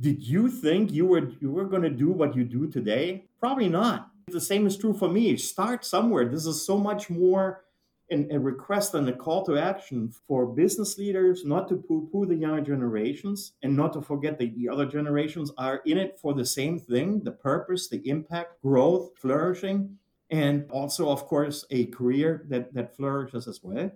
did 0.00 0.22
you 0.22 0.48
think 0.48 0.92
you 0.92 1.06
were 1.06 1.30
you 1.40 1.50
were 1.50 1.64
going 1.64 1.82
to 1.82 1.90
do 1.90 2.10
what 2.10 2.34
you 2.34 2.44
do 2.44 2.68
today? 2.68 3.26
Probably 3.38 3.68
not. 3.68 4.10
The 4.28 4.40
same 4.40 4.66
is 4.66 4.76
true 4.76 4.94
for 4.94 5.08
me. 5.08 5.36
Start 5.36 5.84
somewhere. 5.84 6.28
This 6.28 6.46
is 6.46 6.64
so 6.64 6.78
much 6.78 7.10
more 7.10 7.64
a 8.10 8.38
request 8.38 8.94
and 8.94 9.08
a 9.08 9.12
call 9.12 9.44
to 9.44 9.56
action 9.56 10.12
for 10.26 10.44
business 10.44 10.98
leaders 10.98 11.44
not 11.44 11.68
to 11.68 11.76
poo 11.76 12.08
poo 12.10 12.26
the 12.26 12.34
younger 12.34 12.60
generations 12.60 13.52
and 13.62 13.76
not 13.76 13.92
to 13.92 14.02
forget 14.02 14.36
that 14.38 14.56
the 14.56 14.68
other 14.68 14.84
generations 14.84 15.52
are 15.56 15.80
in 15.86 15.96
it 15.96 16.18
for 16.20 16.34
the 16.34 16.44
same 16.44 16.78
thing 16.78 17.20
the 17.22 17.30
purpose, 17.30 17.88
the 17.88 18.02
impact, 18.08 18.60
growth, 18.62 19.10
flourishing, 19.16 19.96
and 20.30 20.68
also, 20.70 21.08
of 21.08 21.26
course, 21.26 21.64
a 21.70 21.86
career 21.86 22.44
that, 22.48 22.72
that 22.74 22.96
flourishes 22.96 23.46
as 23.46 23.60
well. 23.62 23.90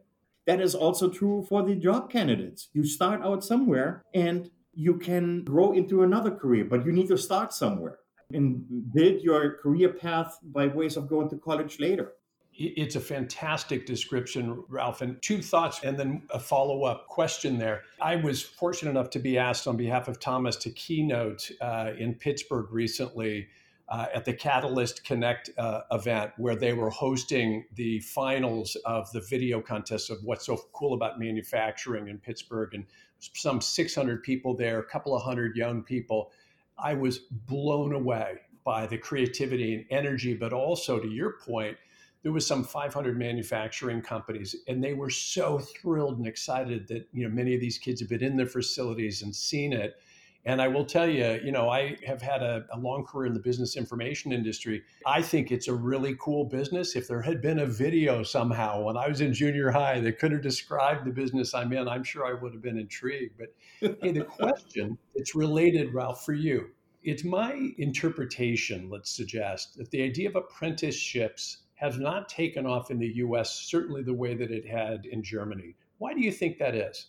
That 0.46 0.60
is 0.60 0.74
also 0.74 1.08
true 1.08 1.44
for 1.48 1.62
the 1.62 1.74
job 1.74 2.10
candidates. 2.10 2.68
You 2.72 2.84
start 2.84 3.22
out 3.22 3.44
somewhere 3.44 4.02
and 4.14 4.50
you 4.74 4.98
can 4.98 5.44
grow 5.44 5.72
into 5.72 6.02
another 6.02 6.30
career, 6.30 6.64
but 6.64 6.84
you 6.84 6.92
need 6.92 7.08
to 7.08 7.18
start 7.18 7.54
somewhere 7.54 7.98
and 8.32 8.64
build 8.92 9.22
your 9.22 9.58
career 9.58 9.90
path 9.90 10.38
by 10.42 10.66
ways 10.66 10.96
of 10.96 11.08
going 11.08 11.28
to 11.30 11.36
college 11.36 11.78
later. 11.78 12.12
It's 12.56 12.94
a 12.94 13.00
fantastic 13.00 13.84
description, 13.84 14.62
Ralph. 14.68 15.02
And 15.02 15.20
two 15.22 15.42
thoughts 15.42 15.80
and 15.82 15.98
then 15.98 16.22
a 16.30 16.38
follow 16.38 16.84
up 16.84 17.08
question 17.08 17.58
there. 17.58 17.82
I 18.00 18.14
was 18.16 18.42
fortunate 18.42 18.92
enough 18.92 19.10
to 19.10 19.18
be 19.18 19.38
asked 19.38 19.66
on 19.66 19.76
behalf 19.76 20.06
of 20.06 20.20
Thomas 20.20 20.54
to 20.58 20.70
keynote 20.70 21.50
uh, 21.60 21.92
in 21.98 22.14
Pittsburgh 22.14 22.68
recently 22.70 23.48
uh, 23.88 24.06
at 24.14 24.24
the 24.24 24.32
Catalyst 24.32 25.04
Connect 25.04 25.50
uh, 25.58 25.82
event 25.92 26.32
where 26.36 26.56
they 26.56 26.72
were 26.72 26.90
hosting 26.90 27.66
the 27.74 28.00
finals 28.00 28.76
of 28.86 29.10
the 29.12 29.20
video 29.20 29.60
contest 29.60 30.10
of 30.10 30.18
what's 30.22 30.46
so 30.46 30.58
cool 30.72 30.94
about 30.94 31.18
manufacturing 31.18 32.08
in 32.08 32.18
Pittsburgh. 32.18 32.74
And 32.74 32.86
some 33.18 33.60
600 33.60 34.22
people 34.22 34.56
there, 34.56 34.78
a 34.78 34.84
couple 34.84 35.14
of 35.14 35.22
hundred 35.22 35.56
young 35.56 35.82
people. 35.82 36.30
I 36.78 36.94
was 36.94 37.18
blown 37.18 37.92
away 37.92 38.38
by 38.64 38.86
the 38.86 38.98
creativity 38.98 39.74
and 39.74 39.84
energy, 39.90 40.34
but 40.34 40.52
also 40.52 40.98
to 40.98 41.08
your 41.08 41.34
point, 41.44 41.76
there 42.22 42.32
was 42.32 42.46
some 42.46 42.64
500 42.64 43.18
manufacturing 43.18 44.00
companies 44.00 44.56
and 44.66 44.82
they 44.82 44.94
were 44.94 45.10
so 45.10 45.58
thrilled 45.58 46.16
and 46.16 46.26
excited 46.26 46.88
that 46.88 47.06
you 47.12 47.28
know 47.28 47.34
many 47.34 47.54
of 47.54 47.60
these 47.60 47.76
kids 47.76 48.00
have 48.00 48.08
been 48.08 48.24
in 48.24 48.36
their 48.36 48.46
facilities 48.46 49.20
and 49.20 49.36
seen 49.36 49.74
it 49.74 49.96
and 50.44 50.60
i 50.60 50.68
will 50.68 50.84
tell 50.84 51.08
you 51.08 51.40
you 51.44 51.52
know 51.52 51.68
i 51.68 51.96
have 52.06 52.20
had 52.20 52.42
a, 52.42 52.64
a, 52.72 52.78
long 52.78 53.04
career 53.04 53.26
in 53.26 53.34
the 53.34 53.40
business 53.40 53.76
information 53.76 54.32
industry 54.32 54.82
i 55.06 55.20
think 55.20 55.50
it's 55.50 55.68
a 55.68 55.74
really 55.74 56.16
cool 56.20 56.44
business 56.44 56.96
if 56.96 57.08
there 57.08 57.22
had 57.22 57.40
been 57.40 57.60
a 57.60 57.66
video 57.66 58.22
somehow 58.22 58.82
when 58.82 58.96
i 58.96 59.08
was 59.08 59.20
in 59.20 59.32
junior 59.32 59.70
high 59.70 60.00
that 60.00 60.18
could 60.18 60.32
have 60.32 60.42
described 60.42 61.04
the 61.04 61.10
business 61.10 61.54
i'm 61.54 61.72
in 61.72 61.88
i'm 61.88 62.04
sure 62.04 62.26
i 62.26 62.32
would 62.32 62.52
have 62.52 62.62
been 62.62 62.78
intrigued 62.78 63.34
but 63.38 63.54
hey 64.02 64.12
the 64.12 64.24
question 64.24 64.96
it's 65.14 65.34
related 65.34 65.92
ralph 65.94 66.24
for 66.24 66.34
you 66.34 66.68
it's 67.02 67.24
my 67.24 67.70
interpretation 67.78 68.88
let's 68.90 69.10
suggest 69.10 69.76
that 69.76 69.90
the 69.90 70.02
idea 70.02 70.28
of 70.28 70.36
apprenticeships 70.36 71.58
has 71.74 71.98
not 71.98 72.28
taken 72.28 72.66
off 72.66 72.90
in 72.90 72.98
the 72.98 73.16
US, 73.16 73.52
certainly 73.52 74.02
the 74.02 74.14
way 74.14 74.34
that 74.34 74.50
it 74.50 74.66
had 74.66 75.06
in 75.06 75.22
Germany. 75.22 75.74
Why 75.98 76.14
do 76.14 76.20
you 76.20 76.32
think 76.32 76.58
that 76.58 76.74
is? 76.74 77.08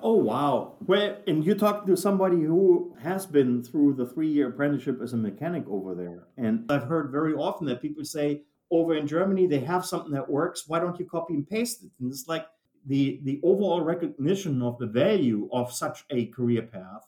Oh, 0.00 0.14
wow. 0.16 0.76
Well, 0.86 1.16
and 1.26 1.44
you 1.44 1.54
talk 1.54 1.86
to 1.86 1.96
somebody 1.96 2.42
who 2.42 2.94
has 3.00 3.24
been 3.26 3.62
through 3.62 3.94
the 3.94 4.06
three 4.06 4.28
year 4.28 4.48
apprenticeship 4.48 5.00
as 5.02 5.12
a 5.14 5.16
mechanic 5.16 5.64
over 5.68 5.94
there. 5.94 6.28
And 6.36 6.70
I've 6.70 6.84
heard 6.84 7.10
very 7.10 7.34
often 7.34 7.66
that 7.68 7.80
people 7.82 8.04
say, 8.04 8.42
over 8.70 8.94
in 8.94 9.06
Germany, 9.06 9.46
they 9.46 9.60
have 9.60 9.86
something 9.86 10.12
that 10.12 10.28
works. 10.28 10.64
Why 10.66 10.80
don't 10.80 10.98
you 10.98 11.06
copy 11.06 11.34
and 11.34 11.48
paste 11.48 11.84
it? 11.84 11.92
And 12.00 12.10
it's 12.10 12.26
like 12.26 12.46
the, 12.84 13.20
the 13.22 13.40
overall 13.42 13.80
recognition 13.80 14.60
of 14.60 14.78
the 14.78 14.86
value 14.86 15.48
of 15.52 15.72
such 15.72 16.04
a 16.10 16.26
career 16.26 16.62
path 16.62 17.06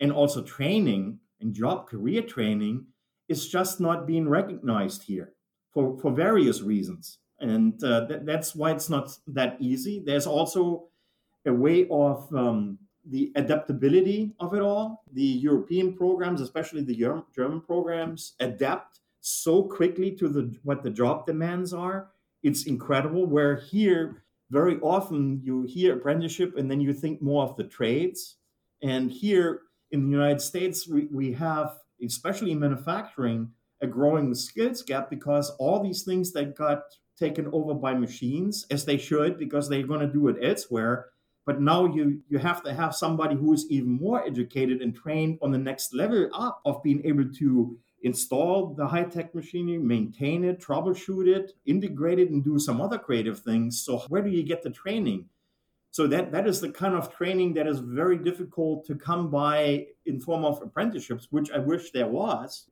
and 0.00 0.12
also 0.12 0.42
training 0.42 1.18
and 1.40 1.54
job 1.54 1.88
career 1.88 2.22
training 2.22 2.86
is 3.28 3.48
just 3.48 3.80
not 3.80 4.06
being 4.06 4.28
recognized 4.28 5.02
here 5.04 5.32
for, 5.72 5.98
for 5.98 6.12
various 6.12 6.60
reasons. 6.62 7.18
And 7.40 7.82
uh, 7.82 8.06
th- 8.06 8.20
that's 8.24 8.54
why 8.54 8.72
it's 8.72 8.90
not 8.90 9.10
that 9.28 9.56
easy. 9.60 10.02
There's 10.04 10.26
also 10.26 10.88
a 11.46 11.52
way 11.52 11.86
of 11.90 12.32
um, 12.34 12.78
the 13.10 13.32
adaptability 13.36 14.34
of 14.40 14.54
it 14.54 14.60
all. 14.60 15.02
The 15.12 15.22
European 15.22 15.94
programs, 15.94 16.40
especially 16.40 16.82
the 16.82 17.22
German 17.34 17.60
programs, 17.60 18.34
adapt 18.40 19.00
so 19.20 19.62
quickly 19.62 20.12
to 20.12 20.28
the 20.28 20.56
what 20.62 20.82
the 20.82 20.90
job 20.90 21.26
demands 21.26 21.72
are. 21.72 22.10
It's 22.42 22.66
incredible. 22.66 23.26
Where 23.26 23.56
here, 23.56 24.22
very 24.50 24.78
often 24.80 25.40
you 25.42 25.62
hear 25.62 25.96
apprenticeship 25.96 26.56
and 26.56 26.70
then 26.70 26.80
you 26.80 26.92
think 26.92 27.20
more 27.20 27.44
of 27.44 27.56
the 27.56 27.64
trades. 27.64 28.36
And 28.82 29.10
here 29.10 29.62
in 29.90 30.04
the 30.04 30.16
United 30.16 30.40
States, 30.40 30.86
we, 30.86 31.08
we 31.10 31.32
have, 31.32 31.76
especially 32.04 32.52
in 32.52 32.60
manufacturing, 32.60 33.50
a 33.80 33.86
growing 33.86 34.34
skills 34.34 34.82
gap 34.82 35.10
because 35.10 35.50
all 35.58 35.82
these 35.82 36.02
things 36.02 36.32
that 36.32 36.56
got 36.56 36.82
taken 37.18 37.48
over 37.52 37.74
by 37.74 37.94
machines, 37.94 38.66
as 38.70 38.84
they 38.84 38.96
should, 38.96 39.38
because 39.38 39.68
they're 39.68 39.86
going 39.86 40.06
to 40.06 40.12
do 40.12 40.28
it 40.28 40.36
elsewhere. 40.42 41.06
But 41.48 41.62
now 41.62 41.86
you 41.86 42.20
you 42.28 42.36
have 42.36 42.62
to 42.64 42.74
have 42.74 42.94
somebody 42.94 43.34
who 43.34 43.54
is 43.54 43.64
even 43.70 43.92
more 43.92 44.22
educated 44.22 44.82
and 44.82 44.94
trained 44.94 45.38
on 45.40 45.50
the 45.50 45.56
next 45.56 45.94
level 45.94 46.28
up 46.34 46.60
of 46.66 46.82
being 46.82 47.00
able 47.06 47.24
to 47.38 47.74
install 48.02 48.74
the 48.74 48.86
high 48.86 49.04
tech 49.04 49.34
machinery, 49.34 49.78
maintain 49.78 50.44
it, 50.44 50.60
troubleshoot 50.60 51.26
it, 51.26 51.52
integrate 51.64 52.18
it, 52.18 52.28
and 52.28 52.44
do 52.44 52.58
some 52.58 52.82
other 52.82 52.98
creative 52.98 53.38
things. 53.40 53.80
So 53.80 54.00
where 54.10 54.20
do 54.20 54.28
you 54.28 54.42
get 54.42 54.62
the 54.62 54.68
training? 54.68 55.30
So 55.90 56.06
that 56.08 56.32
that 56.32 56.46
is 56.46 56.60
the 56.60 56.70
kind 56.70 56.94
of 56.94 57.10
training 57.16 57.54
that 57.54 57.66
is 57.66 57.78
very 57.78 58.18
difficult 58.18 58.84
to 58.84 58.94
come 58.94 59.30
by 59.30 59.86
in 60.04 60.20
form 60.20 60.44
of 60.44 60.60
apprenticeships, 60.60 61.28
which 61.30 61.50
I 61.50 61.60
wish 61.60 61.92
there 61.92 62.08
was. 62.08 62.66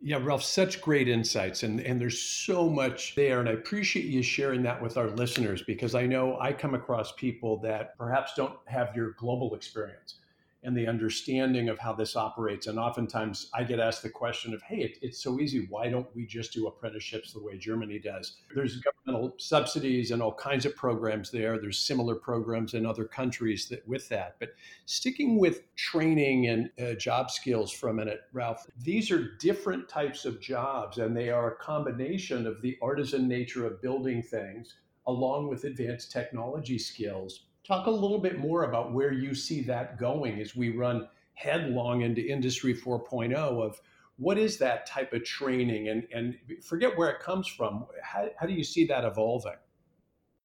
Yeah, 0.00 0.20
Ralph, 0.22 0.44
such 0.44 0.80
great 0.80 1.08
insights. 1.08 1.64
And, 1.64 1.80
and 1.80 2.00
there's 2.00 2.20
so 2.20 2.68
much 2.68 3.16
there. 3.16 3.40
And 3.40 3.48
I 3.48 3.52
appreciate 3.52 4.06
you 4.06 4.22
sharing 4.22 4.62
that 4.62 4.80
with 4.80 4.96
our 4.96 5.08
listeners 5.10 5.62
because 5.62 5.94
I 5.96 6.06
know 6.06 6.38
I 6.40 6.52
come 6.52 6.74
across 6.74 7.12
people 7.12 7.56
that 7.58 7.98
perhaps 7.98 8.32
don't 8.36 8.54
have 8.66 8.94
your 8.94 9.12
global 9.12 9.54
experience 9.54 10.16
and 10.64 10.76
the 10.76 10.86
understanding 10.86 11.68
of 11.68 11.78
how 11.78 11.92
this 11.92 12.16
operates. 12.16 12.66
And 12.66 12.78
oftentimes 12.78 13.48
I 13.54 13.62
get 13.62 13.78
asked 13.78 14.02
the 14.02 14.10
question 14.10 14.52
of, 14.52 14.62
hey, 14.62 14.78
it, 14.78 14.98
it's 15.02 15.22
so 15.22 15.38
easy. 15.38 15.66
Why 15.70 15.88
don't 15.88 16.08
we 16.16 16.26
just 16.26 16.52
do 16.52 16.66
apprenticeships 16.66 17.32
the 17.32 17.42
way 17.42 17.56
Germany 17.56 18.00
does? 18.00 18.38
There's 18.54 18.80
governmental 18.80 19.34
subsidies 19.38 20.10
and 20.10 20.20
all 20.20 20.34
kinds 20.34 20.66
of 20.66 20.74
programs 20.74 21.30
there. 21.30 21.58
There's 21.60 21.78
similar 21.78 22.16
programs 22.16 22.74
in 22.74 22.86
other 22.86 23.04
countries 23.04 23.68
that 23.68 23.86
with 23.86 24.08
that. 24.08 24.36
But 24.40 24.50
sticking 24.86 25.38
with 25.38 25.74
training 25.76 26.48
and 26.48 26.70
uh, 26.80 26.94
job 26.94 27.30
skills 27.30 27.70
for 27.70 27.88
a 27.88 27.94
minute, 27.94 28.22
Ralph, 28.32 28.66
these 28.82 29.12
are 29.12 29.36
different 29.38 29.88
types 29.88 30.24
of 30.24 30.40
jobs 30.40 30.98
and 30.98 31.16
they 31.16 31.30
are 31.30 31.52
a 31.52 31.56
combination 31.56 32.46
of 32.46 32.60
the 32.62 32.76
artisan 32.82 33.28
nature 33.28 33.64
of 33.64 33.80
building 33.80 34.22
things 34.22 34.74
along 35.06 35.48
with 35.48 35.64
advanced 35.64 36.12
technology 36.12 36.78
skills 36.78 37.46
Talk 37.68 37.86
a 37.86 37.90
little 37.90 38.18
bit 38.18 38.38
more 38.38 38.64
about 38.64 38.94
where 38.94 39.12
you 39.12 39.34
see 39.34 39.60
that 39.64 39.98
going 39.98 40.40
as 40.40 40.56
we 40.56 40.70
run 40.70 41.06
headlong 41.34 42.00
into 42.00 42.26
Industry 42.26 42.74
4.0 42.74 43.34
of 43.34 43.78
what 44.16 44.38
is 44.38 44.56
that 44.56 44.86
type 44.86 45.12
of 45.12 45.22
training 45.22 45.90
and, 45.90 46.08
and 46.10 46.34
forget 46.64 46.96
where 46.96 47.10
it 47.10 47.20
comes 47.20 47.46
from. 47.46 47.84
How, 48.02 48.30
how 48.38 48.46
do 48.46 48.54
you 48.54 48.64
see 48.64 48.86
that 48.86 49.04
evolving? 49.04 49.58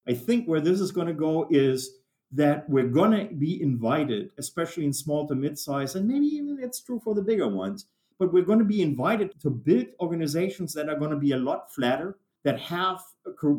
I 0.05 0.13
think 0.15 0.49
where 0.49 0.59
this 0.59 0.81
is 0.81 0.91
going 0.91 1.07
to 1.07 1.13
go 1.13 1.47
is 1.49 1.95
that 2.33 2.69
we're 2.69 2.89
going 2.89 3.11
to 3.11 3.33
be 3.33 3.61
invited, 3.61 4.31
especially 4.37 4.83
in 4.83 4.91
small 4.91 5.25
to 5.29 5.35
mid 5.35 5.57
size, 5.57 5.95
and 5.95 6.05
maybe 6.05 6.25
even 6.25 6.57
that's 6.57 6.81
true 6.81 6.99
for 7.01 7.15
the 7.15 7.21
bigger 7.21 7.47
ones, 7.47 7.85
but 8.19 8.33
we're 8.33 8.43
going 8.43 8.59
to 8.59 8.65
be 8.65 8.81
invited 8.81 9.39
to 9.39 9.49
build 9.49 9.85
organizations 10.01 10.73
that 10.73 10.89
are 10.89 10.99
going 10.99 11.11
to 11.11 11.17
be 11.17 11.31
a 11.31 11.37
lot 11.37 11.73
flatter, 11.73 12.17
that 12.43 12.59
have 12.59 13.01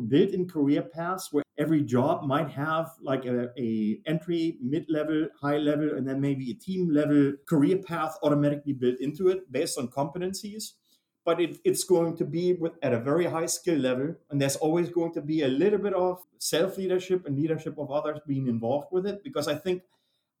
built-in 0.07 0.47
career 0.47 0.81
paths 0.81 1.29
where 1.31 1.43
every 1.57 1.81
job 1.81 2.23
might 2.23 2.49
have 2.49 2.91
like 3.01 3.25
a, 3.25 3.49
a 3.57 3.99
entry, 4.05 4.57
mid-level, 4.61 5.27
high 5.39 5.57
level, 5.57 5.95
and 5.95 6.07
then 6.07 6.21
maybe 6.21 6.51
a 6.51 6.53
team 6.53 6.89
level 6.91 7.33
career 7.47 7.77
path 7.77 8.17
automatically 8.23 8.73
built 8.73 8.99
into 8.99 9.29
it 9.29 9.51
based 9.51 9.77
on 9.77 9.87
competencies. 9.87 10.73
But 11.23 11.41
it, 11.41 11.57
it's 11.63 11.83
going 11.83 12.15
to 12.17 12.25
be 12.25 12.53
with, 12.53 12.73
at 12.83 12.93
a 12.93 12.99
very 12.99 13.25
high 13.25 13.47
skill 13.47 13.79
level, 13.79 14.15
and 14.29 14.39
there's 14.39 14.57
always 14.57 14.89
going 14.89 15.11
to 15.13 15.21
be 15.21 15.41
a 15.41 15.47
little 15.47 15.79
bit 15.79 15.93
of 15.93 16.19
self 16.37 16.77
leadership 16.77 17.25
and 17.25 17.35
leadership 17.35 17.79
of 17.79 17.91
others 17.91 18.19
being 18.27 18.47
involved 18.47 18.89
with 18.91 19.07
it 19.07 19.23
because 19.23 19.47
I 19.47 19.55
think 19.55 19.81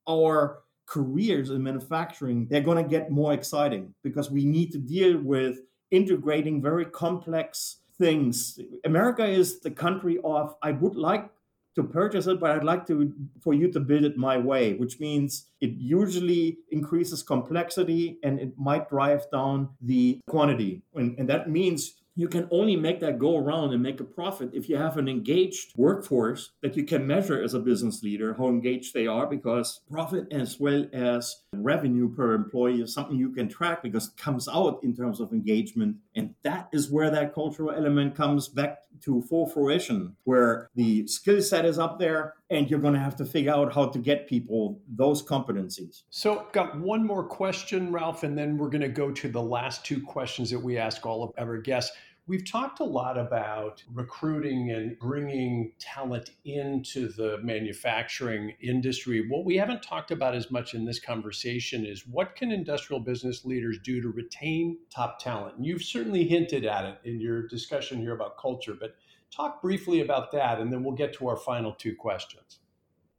our 0.07 0.59
careers 0.85 1.49
in 1.49 1.63
manufacturing 1.63 2.45
they're 2.47 2.61
going 2.61 2.81
to 2.81 2.87
get 2.87 3.09
more 3.09 3.33
exciting 3.33 3.91
because 4.03 4.29
we 4.29 4.45
need 4.45 4.71
to 4.71 4.77
deal 4.77 5.17
with 5.17 5.57
integrating 5.89 6.61
very 6.61 6.85
complex 6.85 7.77
things. 7.97 8.59
America 8.83 9.25
is 9.25 9.59
the 9.59 9.71
country 9.71 10.19
of 10.23 10.55
I 10.61 10.71
would 10.71 10.95
like 10.95 11.29
to 11.75 11.83
purchase 11.83 12.25
it, 12.27 12.39
but 12.39 12.51
I'd 12.51 12.63
like 12.63 12.87
to 12.87 13.13
for 13.41 13.53
you 13.53 13.71
to 13.71 13.79
build 13.79 14.05
it 14.05 14.17
my 14.17 14.37
way, 14.37 14.73
which 14.73 14.99
means 14.99 15.47
it 15.59 15.71
usually 15.71 16.59
increases 16.71 17.21
complexity 17.21 18.17
and 18.23 18.39
it 18.39 18.57
might 18.57 18.89
drive 18.89 19.29
down 19.29 19.69
the 19.81 20.19
quantity. 20.27 20.81
And, 20.93 21.19
and 21.19 21.29
that 21.29 21.49
means 21.49 21.95
you 22.15 22.27
can 22.29 22.47
only 22.49 22.75
make 22.75 23.01
that 23.01 23.19
go 23.19 23.37
around 23.37 23.73
and 23.73 23.83
make 23.83 23.99
a 23.99 24.05
profit 24.05 24.49
if 24.53 24.69
you 24.69 24.77
have 24.77 24.97
an 24.97 25.07
engaged 25.07 25.73
workforce 25.75 26.51
that 26.61 26.77
you 26.77 26.83
can 26.83 27.05
measure 27.05 27.41
as 27.43 27.53
a 27.53 27.59
business 27.59 28.03
leader 28.03 28.33
how 28.33 28.47
engaged 28.47 28.93
they 28.93 29.05
are 29.05 29.27
because 29.27 29.81
profit 29.91 30.25
as 30.31 30.59
well 30.59 30.85
as 30.93 31.43
revenue 31.53 32.13
per 32.13 32.33
employee 32.33 32.81
is 32.81 32.93
something 32.93 33.17
you 33.17 33.31
can 33.31 33.49
track 33.49 33.83
because 33.83 34.07
it 34.07 34.17
comes 34.17 34.47
out 34.47 34.79
in 34.83 34.95
terms 34.95 35.19
of 35.19 35.33
engagement. 35.33 35.97
And 36.15 36.33
that 36.43 36.69
is 36.71 36.89
where 36.89 37.09
that 37.11 37.33
cultural 37.33 37.71
element 37.71 38.15
comes 38.15 38.47
back 38.47 38.79
to 39.01 39.21
full 39.23 39.47
fruition 39.47 40.15
where 40.23 40.69
the 40.75 41.07
skill 41.07 41.41
set 41.41 41.65
is 41.65 41.79
up 41.79 41.99
there 41.99 42.35
and 42.49 42.69
you're 42.69 42.79
going 42.79 42.93
to 42.93 42.99
have 42.99 43.15
to 43.15 43.25
figure 43.25 43.51
out 43.51 43.73
how 43.73 43.87
to 43.87 43.99
get 43.99 44.27
people 44.27 44.79
those 44.87 45.23
competencies. 45.23 46.03
So, 46.09 46.47
got 46.51 46.79
one 46.79 47.05
more 47.05 47.23
question, 47.23 47.91
Ralph, 47.91 48.23
and 48.23 48.37
then 48.37 48.57
we're 48.57 48.69
going 48.69 48.81
to 48.81 48.89
go 48.89 49.11
to 49.11 49.29
the 49.29 49.41
last 49.41 49.85
two 49.85 50.01
questions 50.01 50.49
that 50.51 50.59
we 50.59 50.77
ask 50.77 51.05
all 51.05 51.23
of 51.23 51.31
our 51.37 51.57
guests. 51.57 51.95
We've 52.27 52.43
talked 52.43 52.79
a 52.79 52.83
lot 52.83 53.19
about 53.19 53.83
recruiting 53.93 54.71
and 54.71 54.97
bringing 54.97 55.73
talent 55.79 56.31
into 56.43 57.07
the 57.09 57.37
manufacturing 57.43 58.53
industry. 58.59 59.27
What 59.29 59.45
we 59.45 59.57
haven't 59.57 59.83
talked 59.83 60.09
about 60.09 60.33
as 60.33 60.49
much 60.49 60.73
in 60.73 60.85
this 60.85 60.99
conversation 60.99 61.85
is 61.85 62.07
what 62.07 62.35
can 62.35 62.51
industrial 62.51 62.99
business 62.99 63.45
leaders 63.45 63.77
do 63.83 64.01
to 64.01 64.09
retain 64.09 64.79
top 64.89 65.19
talent? 65.19 65.57
And 65.57 65.67
you've 65.67 65.83
certainly 65.83 66.23
hinted 66.23 66.65
at 66.65 66.85
it 66.85 66.97
in 67.03 67.19
your 67.19 67.47
discussion 67.47 67.99
here 67.99 68.15
about 68.15 68.39
culture, 68.39 68.73
but 68.73 68.95
talk 69.29 69.61
briefly 69.61 70.01
about 70.01 70.31
that 70.31 70.59
and 70.59 70.73
then 70.73 70.83
we'll 70.83 70.95
get 70.95 71.13
to 71.15 71.27
our 71.27 71.37
final 71.37 71.73
two 71.73 71.95
questions. 71.95 72.57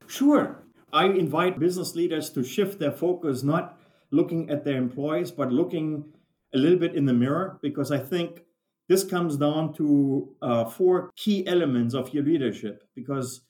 Sure. 0.08 0.64
I 0.92 1.04
invite 1.04 1.60
business 1.60 1.94
leaders 1.94 2.30
to 2.30 2.42
shift 2.42 2.80
their 2.80 2.90
focus 2.90 3.44
not 3.44 3.78
looking 4.10 4.50
at 4.50 4.64
their 4.64 4.78
employees 4.78 5.30
but 5.30 5.52
looking 5.52 6.12
a 6.52 6.58
little 6.58 6.78
bit 6.78 6.96
in 6.96 7.06
the 7.06 7.12
mirror 7.12 7.58
because 7.62 7.92
I 7.92 7.98
think 7.98 8.42
this 8.88 9.04
comes 9.04 9.36
down 9.36 9.74
to 9.74 10.34
uh, 10.42 10.64
four 10.64 11.10
key 11.16 11.46
elements 11.46 11.94
of 11.94 12.12
your 12.14 12.24
leadership 12.24 12.84
because 12.94 13.42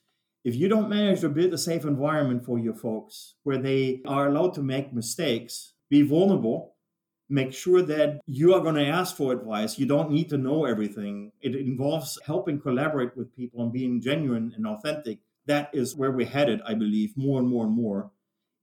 if 0.43 0.55
you 0.55 0.67
don't 0.69 0.89
manage 0.89 1.21
to 1.21 1.29
build 1.29 1.53
a 1.53 1.57
safe 1.57 1.83
environment 1.83 2.45
for 2.45 2.57
your 2.57 2.73
folks 2.73 3.35
where 3.43 3.57
they 3.57 4.01
are 4.07 4.27
allowed 4.27 4.53
to 4.53 4.61
make 4.61 4.93
mistakes, 4.93 5.73
be 5.89 6.01
vulnerable, 6.01 6.75
make 7.29 7.53
sure 7.53 7.81
that 7.81 8.21
you 8.25 8.53
are 8.53 8.61
going 8.61 8.75
to 8.75 8.85
ask 8.85 9.15
for 9.15 9.33
advice. 9.33 9.77
You 9.77 9.85
don't 9.85 10.11
need 10.11 10.29
to 10.29 10.37
know 10.37 10.65
everything. 10.65 11.31
It 11.41 11.55
involves 11.55 12.17
helping 12.25 12.61
collaborate 12.61 13.15
with 13.17 13.35
people 13.35 13.61
and 13.61 13.73
being 13.73 14.01
genuine 14.01 14.53
and 14.55 14.65
authentic. 14.65 15.19
That 15.45 15.69
is 15.73 15.95
where 15.95 16.11
we're 16.11 16.27
headed, 16.27 16.61
I 16.65 16.73
believe, 16.73 17.17
more 17.17 17.39
and 17.39 17.49
more 17.49 17.65
and 17.65 17.75
more. 17.75 18.11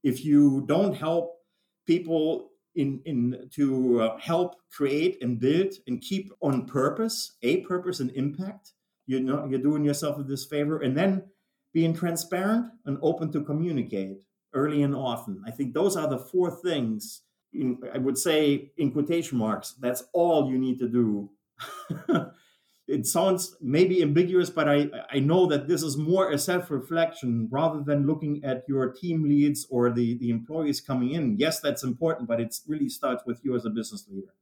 If 0.03 0.25
you 0.25 0.63
don't 0.67 0.95
help 0.95 1.37
people 1.85 2.49
in, 2.75 3.01
in 3.05 3.49
to 3.53 4.01
uh, 4.01 4.17
help 4.17 4.55
create 4.71 5.21
and 5.21 5.39
build 5.39 5.73
and 5.87 6.01
keep 6.01 6.31
on 6.41 6.65
purpose, 6.65 7.37
a 7.41 7.57
purpose 7.61 7.99
and 7.99 8.11
impact. 8.11 8.71
You're 9.07 9.21
not 9.21 9.49
you're 9.49 9.59
doing 9.59 9.83
yourself 9.83 10.19
a 10.19 10.23
disfavor, 10.23 10.79
and 10.81 10.97
then 10.97 11.23
being 11.73 11.93
transparent 11.93 12.67
and 12.85 12.97
open 13.01 13.31
to 13.33 13.43
communicate 13.43 14.23
early 14.53 14.83
and 14.83 14.95
often. 14.95 15.43
I 15.45 15.51
think 15.51 15.73
those 15.73 15.97
are 15.97 16.07
the 16.07 16.17
four 16.17 16.49
things. 16.49 17.21
In, 17.53 17.79
I 17.93 17.99
would 17.99 18.17
say 18.17 18.71
in 18.77 18.91
quotation 18.91 19.37
marks. 19.37 19.73
That's 19.79 20.03
all 20.13 20.49
you 20.49 20.57
need 20.57 20.79
to 20.79 20.89
do 20.89 21.29
it 22.87 23.07
sounds 23.07 23.55
maybe 23.61 24.01
ambiguous, 24.01 24.49
but 24.49 24.69
I, 24.69 24.89
I 25.11 25.19
know 25.19 25.47
that 25.47 25.67
this 25.67 25.81
is 25.81 25.97
more 25.97 26.31
a 26.31 26.37
self 26.37 26.69
reflection 26.69 27.47
rather 27.51 27.81
than 27.81 28.05
looking 28.05 28.43
at 28.43 28.63
your 28.67 28.91
team 28.91 29.23
leads 29.23 29.65
or 29.69 29.91
the, 29.91 30.17
the 30.17 30.29
employees 30.29 30.81
coming 30.81 31.11
in. 31.11 31.37
Yes, 31.37 31.59
that's 31.59 31.83
important, 31.83 32.27
but 32.27 32.39
it 32.39 32.55
really 32.67 32.89
starts 32.89 33.23
with 33.25 33.43
you 33.43 33.55
as 33.55 33.65
a 33.65 33.69
business 33.69 34.05
leader. 34.09 34.33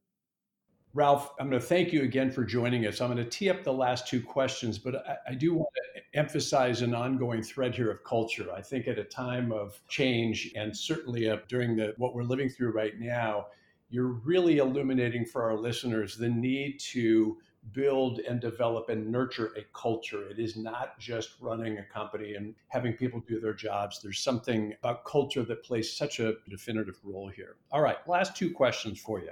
Ralph, 0.92 1.32
I'm 1.40 1.48
going 1.48 1.60
to 1.60 1.66
thank 1.66 1.92
you 1.92 2.02
again 2.02 2.30
for 2.30 2.44
joining 2.44 2.86
us. 2.86 3.00
I'm 3.00 3.10
going 3.10 3.24
to 3.24 3.28
tee 3.28 3.50
up 3.50 3.64
the 3.64 3.72
last 3.72 4.06
two 4.06 4.22
questions, 4.22 4.78
but 4.78 4.94
I, 4.94 5.16
I, 5.30 5.34
do 5.34 5.54
want 5.54 5.68
to 5.74 6.02
emphasize 6.16 6.82
an 6.82 6.94
ongoing 6.94 7.42
thread 7.42 7.74
here 7.74 7.90
of 7.90 8.04
culture. 8.04 8.46
I 8.54 8.60
think 8.60 8.86
at 8.86 8.96
a 8.96 9.04
time 9.04 9.50
of 9.50 9.80
change, 9.88 10.52
and 10.54 10.76
certainly 10.76 11.28
during 11.48 11.74
the 11.74 11.94
what 11.96 12.14
we're 12.14 12.22
living 12.22 12.48
through 12.48 12.70
right 12.70 12.92
now, 13.00 13.46
you're 13.90 14.06
really 14.06 14.58
illuminating 14.58 15.24
for 15.24 15.42
our 15.42 15.56
listeners 15.56 16.16
the 16.16 16.28
need 16.28 16.78
to 16.92 17.38
build 17.72 18.20
and 18.20 18.40
develop 18.40 18.88
and 18.88 19.10
nurture 19.10 19.52
a 19.56 19.62
culture. 19.72 20.28
It 20.28 20.38
is 20.38 20.56
not 20.56 20.98
just 20.98 21.30
running 21.40 21.78
a 21.78 21.84
company 21.84 22.34
and 22.34 22.54
having 22.68 22.92
people 22.92 23.20
do 23.26 23.40
their 23.40 23.54
jobs. 23.54 24.00
There's 24.02 24.20
something 24.20 24.74
about 24.80 25.04
culture 25.04 25.42
that 25.44 25.64
plays 25.64 25.92
such 25.92 26.20
a 26.20 26.34
definitive 26.48 26.98
role 27.02 27.28
here. 27.28 27.56
All 27.72 27.80
right, 27.80 27.96
last 28.06 28.36
two 28.36 28.52
questions 28.52 29.00
for 29.00 29.20
you. 29.20 29.30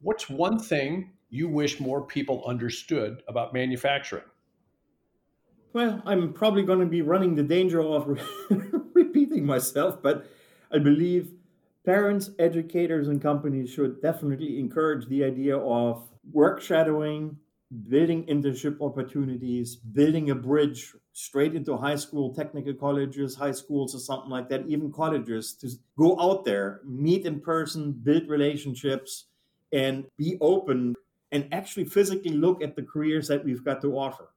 What's 0.00 0.28
one 0.28 0.58
thing 0.58 1.12
you 1.30 1.48
wish 1.48 1.80
more 1.80 2.02
people 2.02 2.44
understood 2.46 3.22
about 3.28 3.52
manufacturing? 3.52 4.24
Well, 5.72 6.00
I'm 6.06 6.32
probably 6.32 6.62
going 6.62 6.80
to 6.80 6.86
be 6.86 7.02
running 7.02 7.34
the 7.34 7.42
danger 7.42 7.80
of 7.82 8.18
repeating 8.94 9.44
myself, 9.44 10.00
but 10.00 10.26
I 10.70 10.78
believe 10.78 11.32
parents, 11.84 12.30
educators, 12.38 13.08
and 13.08 13.20
companies 13.20 13.70
should 13.70 14.00
definitely 14.00 14.58
encourage 14.60 15.06
the 15.08 15.24
idea 15.24 15.58
of 15.58 16.08
work 16.32 16.60
shadowing, 16.60 17.36
building 17.88 18.24
internship 18.26 18.80
opportunities, 18.80 19.76
building 19.76 20.30
a 20.30 20.34
bridge 20.34 20.94
straight 21.12 21.54
into 21.54 21.76
high 21.76 21.96
school, 21.96 22.34
technical 22.34 22.74
colleges, 22.74 23.34
high 23.34 23.52
schools, 23.52 23.94
or 23.94 23.98
something 23.98 24.30
like 24.30 24.48
that, 24.48 24.66
even 24.68 24.92
colleges, 24.92 25.54
to 25.54 25.68
go 25.98 26.18
out 26.20 26.44
there, 26.44 26.80
meet 26.84 27.26
in 27.26 27.40
person, 27.40 27.92
build 27.92 28.28
relationships, 28.28 29.26
and 29.72 30.06
be 30.16 30.38
open 30.40 30.94
and 31.32 31.48
actually 31.52 31.84
physically 31.84 32.32
look 32.32 32.62
at 32.62 32.76
the 32.76 32.82
careers 32.82 33.26
that 33.28 33.44
we've 33.44 33.64
got 33.64 33.82
to 33.82 33.98
offer. 33.98 34.30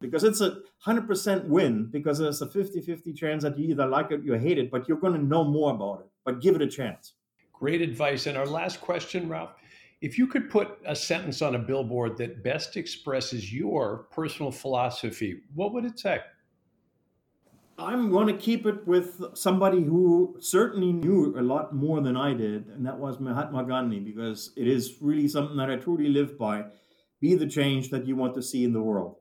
Because 0.00 0.22
it's 0.22 0.40
a 0.40 0.58
100% 0.86 1.46
win, 1.46 1.86
because 1.86 2.18
there's 2.18 2.42
a 2.42 2.48
50 2.48 2.80
50 2.80 3.12
chance 3.12 3.42
that 3.42 3.58
you 3.58 3.70
either 3.70 3.86
like 3.86 4.10
it 4.10 4.20
or 4.20 4.22
you 4.22 4.34
hate 4.34 4.58
it, 4.58 4.70
but 4.70 4.88
you're 4.88 4.98
going 4.98 5.14
to 5.14 5.22
know 5.22 5.44
more 5.44 5.72
about 5.74 6.00
it. 6.00 6.06
But 6.24 6.40
give 6.40 6.54
it 6.54 6.62
a 6.62 6.68
chance. 6.68 7.14
Great 7.52 7.80
advice. 7.80 8.26
And 8.26 8.36
our 8.36 8.46
last 8.46 8.80
question, 8.80 9.28
Ralph 9.28 9.54
if 10.04 10.18
you 10.18 10.26
could 10.26 10.50
put 10.50 10.76
a 10.84 10.94
sentence 10.94 11.40
on 11.40 11.54
a 11.54 11.58
billboard 11.58 12.18
that 12.18 12.44
best 12.44 12.76
expresses 12.76 13.50
your 13.50 14.06
personal 14.10 14.52
philosophy, 14.52 15.40
what 15.54 15.72
would 15.72 15.86
it 15.86 15.98
say? 15.98 16.20
I'm 17.78 18.10
going 18.10 18.26
to 18.26 18.36
keep 18.36 18.66
it 18.66 18.86
with 18.86 19.18
somebody 19.32 19.82
who 19.82 20.36
certainly 20.40 20.92
knew 20.92 21.34
a 21.38 21.42
lot 21.42 21.74
more 21.74 22.02
than 22.02 22.18
I 22.18 22.34
did, 22.34 22.66
and 22.66 22.84
that 22.84 22.98
was 22.98 23.18
Mahatma 23.18 23.64
Gandhi, 23.64 23.98
because 23.98 24.52
it 24.58 24.68
is 24.68 24.96
really 25.00 25.26
something 25.26 25.56
that 25.56 25.70
I 25.70 25.76
truly 25.76 26.10
live 26.10 26.38
by. 26.38 26.66
Be 27.20 27.34
the 27.34 27.48
change 27.48 27.88
that 27.88 28.06
you 28.06 28.14
want 28.14 28.34
to 28.34 28.42
see 28.42 28.62
in 28.62 28.74
the 28.74 28.82
world. 28.82 29.16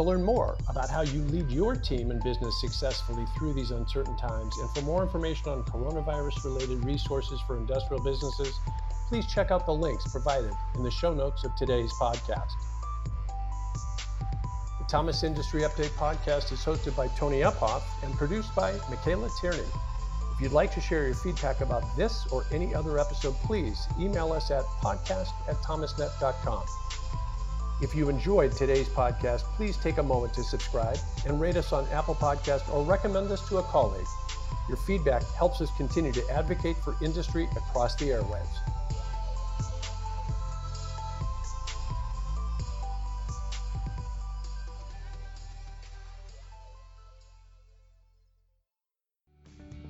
To 0.00 0.06
learn 0.06 0.24
more 0.24 0.56
about 0.66 0.88
how 0.88 1.02
you 1.02 1.20
lead 1.24 1.50
your 1.50 1.76
team 1.76 2.10
and 2.10 2.24
business 2.24 2.58
successfully 2.58 3.26
through 3.36 3.52
these 3.52 3.70
uncertain 3.70 4.16
times, 4.16 4.56
and 4.56 4.70
for 4.70 4.80
more 4.80 5.02
information 5.02 5.50
on 5.50 5.62
coronavirus 5.64 6.42
related 6.42 6.82
resources 6.86 7.38
for 7.46 7.58
industrial 7.58 8.02
businesses, 8.02 8.58
please 9.10 9.26
check 9.26 9.50
out 9.50 9.66
the 9.66 9.74
links 9.74 10.10
provided 10.10 10.54
in 10.74 10.82
the 10.82 10.90
show 10.90 11.12
notes 11.12 11.44
of 11.44 11.54
today's 11.54 11.92
podcast. 12.00 12.50
The 14.78 14.86
Thomas 14.88 15.22
Industry 15.22 15.64
Update 15.64 15.94
podcast 15.98 16.50
is 16.50 16.64
hosted 16.64 16.96
by 16.96 17.08
Tony 17.08 17.40
Uphoff 17.40 17.82
and 18.02 18.14
produced 18.14 18.54
by 18.54 18.72
Michaela 18.88 19.28
Tierney. 19.38 19.68
If 20.34 20.40
you'd 20.40 20.52
like 20.52 20.72
to 20.76 20.80
share 20.80 21.04
your 21.04 21.14
feedback 21.14 21.60
about 21.60 21.84
this 21.98 22.26
or 22.28 22.46
any 22.50 22.74
other 22.74 22.98
episode, 22.98 23.34
please 23.44 23.86
email 23.98 24.32
us 24.32 24.50
at 24.50 24.64
podcast 24.82 25.32
at 25.46 25.56
thomasnet.com. 25.56 26.64
If 27.82 27.94
you 27.94 28.10
enjoyed 28.10 28.52
today's 28.52 28.88
podcast, 28.90 29.40
please 29.56 29.78
take 29.78 29.96
a 29.96 30.02
moment 30.02 30.34
to 30.34 30.42
subscribe 30.42 30.98
and 31.24 31.40
rate 31.40 31.56
us 31.56 31.72
on 31.72 31.88
Apple 31.88 32.14
Podcast 32.14 32.68
or 32.74 32.84
recommend 32.84 33.30
us 33.30 33.48
to 33.48 33.56
a 33.56 33.62
colleague. 33.62 34.06
Your 34.68 34.76
feedback 34.76 35.22
helps 35.32 35.62
us 35.62 35.70
continue 35.78 36.12
to 36.12 36.30
advocate 36.30 36.76
for 36.84 36.94
industry 37.02 37.48
across 37.56 37.94
the 37.96 38.10
airwaves. 38.10 38.46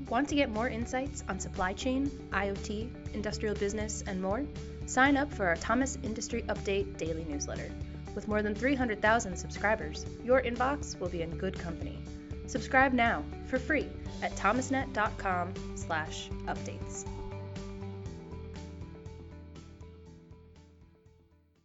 Want 0.08 0.28
to 0.28 0.36
get 0.36 0.50
more 0.50 0.68
insights 0.68 1.24
on 1.28 1.40
supply 1.40 1.72
chain, 1.72 2.06
IoT, 2.32 3.14
industrial 3.14 3.54
business, 3.56 4.04
and 4.06 4.22
more? 4.22 4.44
Sign 4.90 5.16
up 5.16 5.32
for 5.32 5.46
our 5.46 5.54
Thomas 5.54 5.96
Industry 6.02 6.42
Update 6.48 6.98
daily 6.98 7.24
newsletter. 7.28 7.70
With 8.16 8.26
more 8.26 8.42
than 8.42 8.56
300,000 8.56 9.36
subscribers, 9.36 10.04
your 10.24 10.42
inbox 10.42 10.98
will 10.98 11.08
be 11.08 11.22
in 11.22 11.30
good 11.38 11.56
company. 11.56 12.00
Subscribe 12.48 12.92
now 12.92 13.22
for 13.46 13.60
free 13.60 13.86
at 14.20 14.34
thomasnet.com/updates. 14.34 17.19